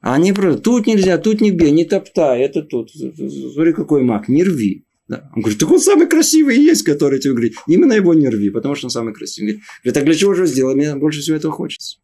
[0.00, 2.90] А они просто, тут нельзя, тут не бей, не топтай, это тут.
[2.92, 4.84] Смотри, какой маг, не рви.
[5.08, 5.30] Да.
[5.34, 7.56] Он говорит, так он самый красивый и есть, который тебе говорит.
[7.66, 9.62] Именно его не рви, потому что он самый красивый.
[9.82, 10.74] Говорит, так для чего же сделал?
[10.74, 11.98] Мне больше всего этого хочется.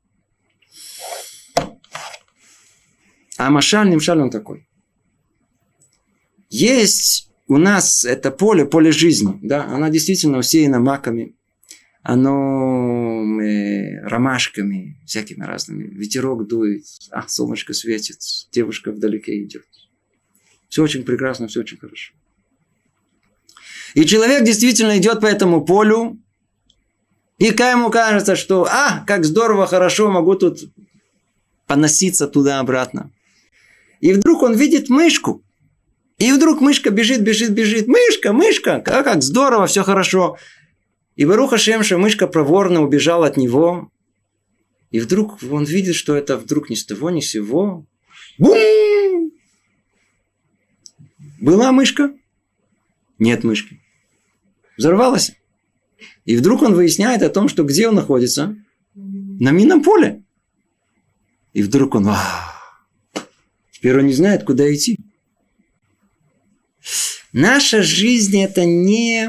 [3.36, 4.66] А Машаль, Нимшаль он такой.
[6.48, 9.38] Есть у нас это поле, поле жизни.
[9.42, 9.64] Да?
[9.64, 11.36] Она действительно усеяна маками.
[12.02, 15.88] Оно э, ромашками всякими разными.
[15.94, 18.18] Ветерок дует, а солнышко светит,
[18.52, 19.64] девушка вдалеке идет.
[20.68, 22.12] Все очень прекрасно, все очень хорошо.
[23.95, 26.18] И человек действительно идет по этому полю,
[27.38, 30.61] и ему кажется, что, а, как здорово, хорошо, могу тут
[31.66, 33.11] поноситься туда-обратно.
[34.01, 35.42] И вдруг он видит мышку.
[36.18, 37.88] И вдруг мышка бежит, бежит, бежит.
[37.88, 40.36] Мышка, мышка, как, как здорово, все хорошо.
[41.16, 43.90] И Баруха Шемша, мышка проворно убежала от него.
[44.90, 47.84] И вдруг он видит, что это вдруг ни с того, ни с сего.
[48.38, 49.32] Бум!
[51.40, 52.14] Была мышка?
[53.18, 53.80] Нет мышки.
[54.77, 55.33] Взорвалась.
[56.25, 58.57] И вдруг он выясняет о том, что где он находится?
[58.95, 60.22] На минном поле.
[61.53, 62.09] И вдруг он...
[63.70, 64.99] Теперь он не знает, куда идти.
[67.33, 69.29] Наша жизнь это не,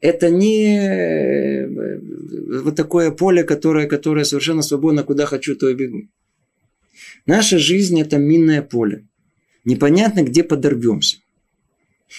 [0.00, 1.98] это не э,
[2.62, 6.08] вот такое поле, которое, которое совершенно свободно, куда хочу, то и бегу.
[7.26, 9.06] Наша жизнь это минное поле.
[9.64, 11.18] Непонятно, где подорвемся.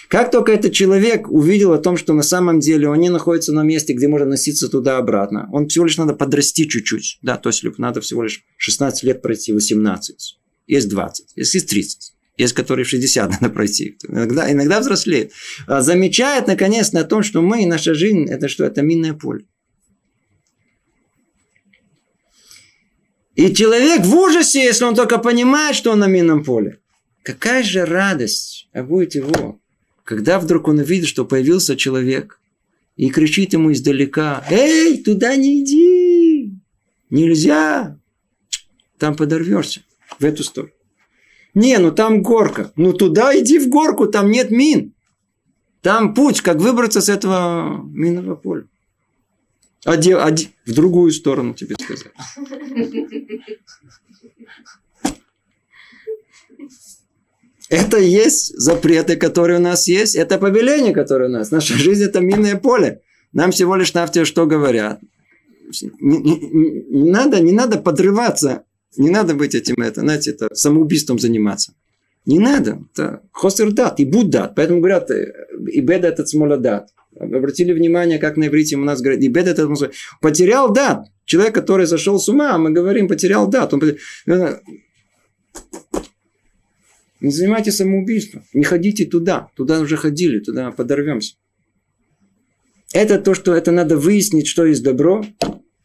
[0.07, 3.63] Как только этот человек увидел о том, что на самом деле он не находится на
[3.63, 7.19] месте, где можно носиться туда-обратно, он всего лишь надо подрасти чуть-чуть.
[7.21, 10.37] Да, то есть надо всего лишь 16 лет пройти, 18.
[10.67, 12.13] Есть 20, есть 30.
[12.37, 13.97] Есть, которые в 60 надо пройти.
[14.07, 15.33] Иногда, иногда взрослеет.
[15.67, 18.63] А замечает, наконец, на том, что мы и наша жизнь, это что?
[18.63, 19.45] Это минное поле.
[23.35, 26.79] И человек в ужасе, если он только понимает, что он на минном поле.
[27.23, 29.59] Какая же радость а будет его,
[30.03, 32.39] когда вдруг он увидит, что появился человек
[32.95, 36.53] и кричит ему издалека, «Эй, туда не иди!
[37.09, 37.99] Нельзя!
[38.97, 39.81] Там подорвешься
[40.19, 40.73] в эту сторону».
[41.53, 42.71] Не, ну там горка.
[42.75, 44.93] Ну туда иди в горку, там нет мин.
[45.81, 48.67] Там путь, как выбраться с этого минного поля.
[49.83, 52.13] А, де, а де, в другую сторону тебе сказать.
[57.71, 60.15] Это есть запреты, которые у нас есть.
[60.15, 61.51] Это повеление, которое у нас.
[61.51, 63.01] Наша жизнь– это минное поле.
[63.33, 64.99] Нам всего лишь навсего что говорят.
[65.99, 66.39] Не, не,
[66.89, 68.65] не, надо, не надо подрываться
[68.97, 71.73] не надо быть этим, это, знаете, это самоубийством заниматься.
[72.25, 72.79] Не надо.
[72.93, 74.53] Это хосер дат и буд дат.
[74.55, 75.33] Поэтому говорят, э,
[75.71, 76.89] и беда этот смолодат.
[77.19, 79.69] Обратили внимание, как на иврите у нас говорят, и беда этот
[80.21, 81.07] потерял дат.
[81.25, 83.73] Человек, который зашел с ума, мы говорим, потерял дат.
[83.73, 83.81] Он...
[87.21, 88.43] Не занимайтесь самоубийством.
[88.53, 89.49] Не ходите туда.
[89.55, 91.35] Туда уже ходили, туда подорвемся.
[92.93, 95.23] Это то, что это надо выяснить, что есть добро,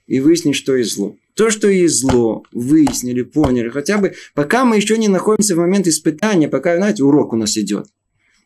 [0.06, 1.16] и выяснить, что есть зло.
[1.34, 3.68] То, что есть зло, выяснили, поняли.
[3.68, 7.56] Хотя бы, пока мы еще не находимся в момент испытания, пока, знаете, урок у нас
[7.58, 7.86] идет.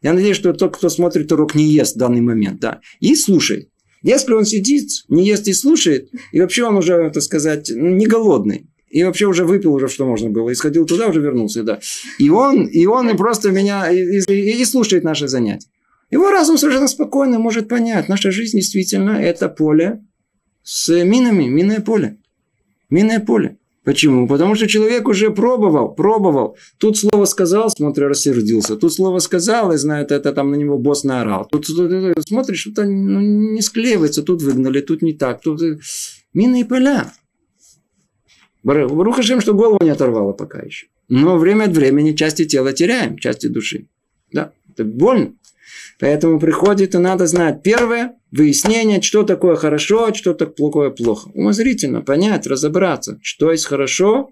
[0.03, 2.81] Я надеюсь, что тот, кто смотрит урок, не ест в данный момент, да.
[2.99, 3.69] И слушает.
[4.03, 8.70] Если он сидит, не ест и слушает, и вообще он уже, так сказать, не голодный,
[8.91, 11.79] и вообще уже выпил уже, что можно было, и сходил туда, уже вернулся, да.
[12.19, 15.69] И он, и он и просто меня, и, и, и слушает наши занятия.
[16.11, 20.05] Его разум совершенно спокойно может понять, наша жизнь действительно это поле
[20.63, 22.19] с минами, минное поле.
[22.91, 23.57] Минное поле.
[23.85, 24.29] Почему?
[24.29, 26.57] Потому что человек уже пробовал, пробовал.
[26.79, 28.77] Тут слово сказал, смотри, рассердился.
[28.77, 31.47] Тут слово сказал, и знает, это там на него босс наорал.
[31.51, 34.23] Тут, тут, тут смотришь, что-то ну, не склеивается.
[34.23, 35.41] Тут выгнали, тут не так.
[35.41, 35.63] Тут
[36.35, 37.13] минные поля.
[38.63, 40.87] Баруха Шем, что голову не оторвало пока еще.
[41.09, 43.87] Но время от времени части тела теряем, части души.
[44.33, 45.35] Да, это больно.
[45.99, 47.63] Поэтому приходит и надо знать.
[47.63, 51.31] Первое, выяснение, что такое хорошо, что такое плохо.
[51.35, 54.31] Умозрительно понять, разобраться, что есть хорошо,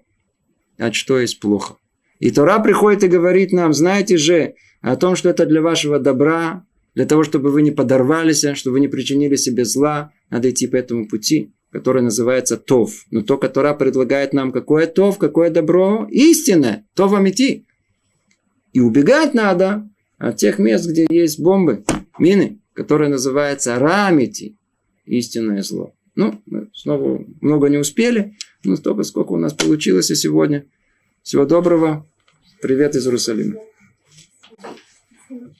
[0.77, 1.75] а что есть плохо.
[2.19, 6.65] И Тора приходит и говорит нам, знаете же, о том, что это для вашего добра,
[6.95, 10.75] для того, чтобы вы не подорвались, чтобы вы не причинили себе зла, надо идти по
[10.75, 13.05] этому пути, который называется Тов.
[13.11, 17.65] Но то, которое предлагает нам, какое Тов, какое добро, истинное, то вам идти.
[18.73, 21.83] И убегать надо от тех мест, где есть бомбы,
[22.17, 24.57] мины, которые называются рамити,
[25.05, 25.93] истинное зло.
[26.15, 30.65] Ну, мы снова много не успели, но столько, сколько у нас получилось и сегодня.
[31.23, 32.07] Всего доброго.
[32.61, 33.68] Привет из Иерусалима.